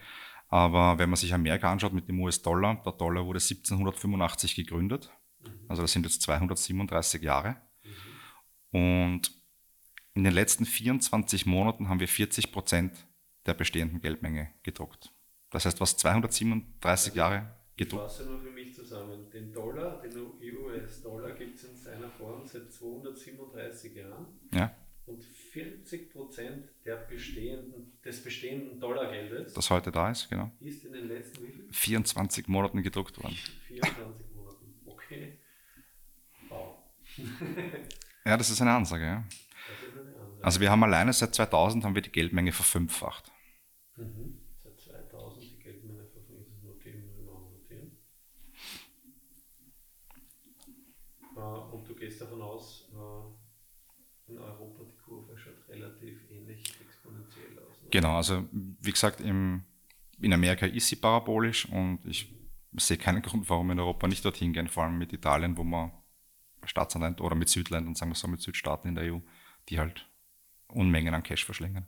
Aber 0.54 0.98
wenn 1.00 1.10
man 1.10 1.16
sich 1.16 1.34
Amerika 1.34 1.72
anschaut 1.72 1.92
mit 1.92 2.06
dem 2.06 2.20
US-Dollar, 2.20 2.80
der 2.84 2.92
Dollar 2.92 3.26
wurde 3.26 3.40
1785 3.40 4.54
gegründet, 4.54 5.10
also 5.66 5.82
das 5.82 5.90
sind 5.90 6.04
jetzt 6.04 6.22
237 6.22 7.20
Jahre. 7.22 7.56
Und 8.70 9.32
in 10.14 10.22
den 10.22 10.32
letzten 10.32 10.64
24 10.64 11.46
Monaten 11.46 11.88
haben 11.88 11.98
wir 11.98 12.06
40 12.06 12.52
Prozent 12.52 13.04
der 13.46 13.54
bestehenden 13.54 14.00
Geldmenge 14.00 14.48
gedruckt. 14.62 15.12
Das 15.50 15.64
heißt, 15.64 15.80
was 15.80 15.96
237 15.96 16.86
also, 16.86 17.18
Jahre 17.18 17.50
gedruckt. 17.76 18.04
Ich 18.04 18.16
fasse 18.16 18.30
nur 18.30 18.40
für 18.40 18.52
mich 18.52 18.72
zusammen. 18.76 19.28
Den 19.32 19.52
Dollar, 19.52 20.00
den 20.02 20.16
US-Dollar 20.16 21.32
gibt 21.32 21.56
es 21.56 21.64
in 21.64 21.76
seiner 21.76 22.10
Form 22.10 22.46
seit 22.46 22.72
237 22.72 23.92
Jahren. 23.96 24.26
Ja. 24.52 24.72
Und 25.06 25.24
40 25.54 26.10
Prozent 26.10 26.68
bestehenden, 27.08 27.92
des 28.04 28.24
bestehenden 28.24 28.80
Dollargeldes, 28.80 29.54
das 29.54 29.70
heute 29.70 29.92
da 29.92 30.10
ist, 30.10 30.28
genau, 30.28 30.50
ist 30.58 30.84
in 30.84 30.92
den 30.92 31.06
letzten 31.06 31.46
wie 31.46 31.52
viel? 31.52 31.68
24 31.70 32.48
Monaten 32.48 32.82
gedruckt 32.82 33.22
worden. 33.22 33.36
24 33.68 34.34
Monaten, 34.34 34.74
okay. 34.84 35.38
Wow. 36.48 36.78
ja, 38.26 38.36
das 38.36 38.50
ist 38.50 38.60
eine 38.62 38.72
Ansage, 38.72 39.04
ja. 39.04 39.24
Das 39.28 39.88
ist 39.88 39.96
eine 39.96 40.16
Ansage. 40.16 40.44
Also 40.44 40.60
wir 40.60 40.72
haben 40.72 40.82
alleine 40.82 41.12
seit 41.12 41.32
2000 41.36 41.84
haben 41.84 41.94
wir 41.94 42.02
die 42.02 42.10
Geldmenge 42.10 42.50
verfünffacht. 42.50 43.30
Mhm. 43.94 44.40
Seit 44.60 44.80
2000 44.80 45.40
die 45.40 45.58
Geldmenge 45.60 46.04
verfünffacht. 46.04 46.64
Notieren, 46.64 47.24
notieren. 47.24 47.96
Äh, 51.36 51.40
und 51.40 51.88
du 51.88 51.94
gehst 51.94 52.20
davon 52.20 52.42
aus, 52.42 52.90
äh, 52.92 53.44
in 54.26 54.38
Europa 54.38 54.84
die 54.84 54.96
Kurve 54.96 55.36
schaut 55.36 55.68
relativ 55.68 56.30
ähnlich 56.30 56.62
exponentiell 56.80 57.58
aus. 57.58 57.82
Ne? 57.82 57.83
Genau, 57.94 58.16
also 58.16 58.48
wie 58.50 58.90
gesagt, 58.90 59.20
im, 59.20 59.62
in 60.20 60.32
Amerika 60.32 60.66
ist 60.66 60.88
sie 60.88 60.96
parabolisch 60.96 61.68
und 61.70 62.04
ich 62.04 62.28
sehe 62.72 62.96
keinen 62.96 63.22
Grund, 63.22 63.48
warum 63.48 63.70
in 63.70 63.78
Europa 63.78 64.08
nicht 64.08 64.24
dorthin 64.24 64.52
gehen, 64.52 64.66
vor 64.66 64.82
allem 64.82 64.98
mit 64.98 65.12
Italien, 65.12 65.56
wo 65.56 65.62
man 65.62 65.92
Staatsland 66.64 67.20
oder 67.20 67.36
mit 67.36 67.48
Südländern, 67.48 67.94
sagen 67.94 68.10
wir 68.10 68.16
so, 68.16 68.26
mit 68.26 68.40
Südstaaten 68.40 68.88
in 68.88 68.94
der 68.96 69.14
EU, 69.14 69.20
die 69.68 69.78
halt 69.78 70.10
Unmengen 70.66 71.14
an 71.14 71.22
Cash 71.22 71.44
verschlingen. 71.44 71.86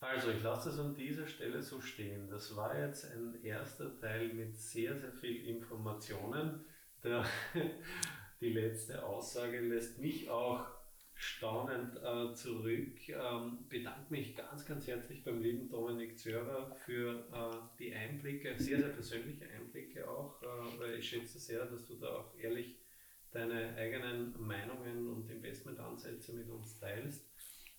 Also, 0.00 0.28
ich 0.28 0.42
lasse 0.42 0.68
das 0.68 0.80
an 0.80 0.94
dieser 0.94 1.26
Stelle 1.26 1.62
so 1.62 1.80
stehen. 1.80 2.28
Das 2.28 2.54
war 2.54 2.78
jetzt 2.78 3.10
ein 3.10 3.42
erster 3.42 3.98
Teil 3.98 4.34
mit 4.34 4.54
sehr, 4.54 4.98
sehr 4.98 5.12
viel 5.12 5.46
Informationen. 5.46 6.66
Der, 7.02 7.24
die 8.42 8.52
letzte 8.52 9.02
Aussage 9.02 9.60
lässt 9.60 9.98
mich 9.98 10.28
auch 10.28 10.75
staunend 11.16 11.96
äh, 11.96 12.34
zurück. 12.34 13.08
Ähm, 13.08 13.58
bedanke 13.68 14.10
mich 14.10 14.36
ganz, 14.36 14.64
ganz 14.66 14.86
herzlich 14.86 15.24
beim 15.24 15.40
lieben 15.40 15.68
Dominik 15.68 16.18
Zörer 16.18 16.74
für 16.84 17.26
äh, 17.32 17.78
die 17.78 17.94
Einblicke, 17.94 18.54
sehr, 18.58 18.78
sehr 18.78 18.90
persönliche 18.90 19.48
Einblicke 19.48 20.08
auch, 20.08 20.42
äh, 20.42 20.96
ich 20.98 21.08
schätze 21.08 21.38
sehr, 21.38 21.64
dass 21.64 21.86
du 21.86 21.94
da 21.94 22.08
auch 22.08 22.38
ehrlich 22.38 22.76
deine 23.32 23.74
eigenen 23.76 24.34
Meinungen 24.40 25.08
und 25.08 25.30
Investmentansätze 25.30 26.32
mit 26.34 26.48
uns 26.48 26.78
teilst. 26.78 27.24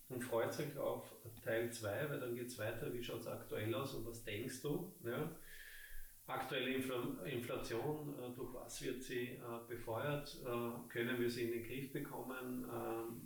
Und 0.09 0.23
freut 0.23 0.57
euch 0.59 0.77
auf 0.77 1.13
Teil 1.43 1.71
2, 1.71 2.09
weil 2.09 2.19
dann 2.19 2.35
geht 2.35 2.47
es 2.47 2.57
weiter, 2.57 2.93
wie 2.93 3.03
schaut 3.03 3.19
es 3.21 3.27
aktuell 3.27 3.73
aus 3.75 3.93
und 3.93 4.05
was 4.05 4.23
denkst 4.23 4.61
du? 4.61 4.93
Ja? 5.03 5.35
Aktuelle 6.27 6.73
Infl 6.73 7.17
Inflation, 7.25 8.13
äh, 8.19 8.35
durch 8.35 8.53
was 8.53 8.81
wird 8.83 9.01
sie 9.01 9.29
äh, 9.29 9.39
befeuert? 9.65 10.37
Äh, 10.43 10.89
können 10.89 11.17
wir 11.17 11.29
sie 11.29 11.43
in 11.43 11.51
den 11.51 11.63
Griff 11.63 11.93
bekommen? 11.93 12.69
Ähm, 12.69 13.21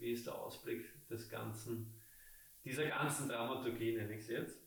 wie 0.00 0.12
ist 0.12 0.26
der 0.26 0.34
Ausblick 0.34 0.86
des 1.08 1.28
ganzen, 1.28 1.92
dieser 2.64 2.86
ganzen 2.86 3.28
Dramaturgie, 3.28 3.96
nenne 3.96 4.14
ich 4.14 4.20
es 4.20 4.28
jetzt? 4.28 4.62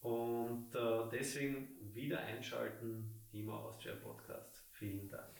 Und 0.00 0.70
deswegen 1.12 1.68
wieder 1.92 2.20
einschalten, 2.20 3.20
immer 3.32 3.60
Austria 3.60 3.94
Podcast. 3.96 4.66
Vielen 4.72 5.10
Dank. 5.10 5.36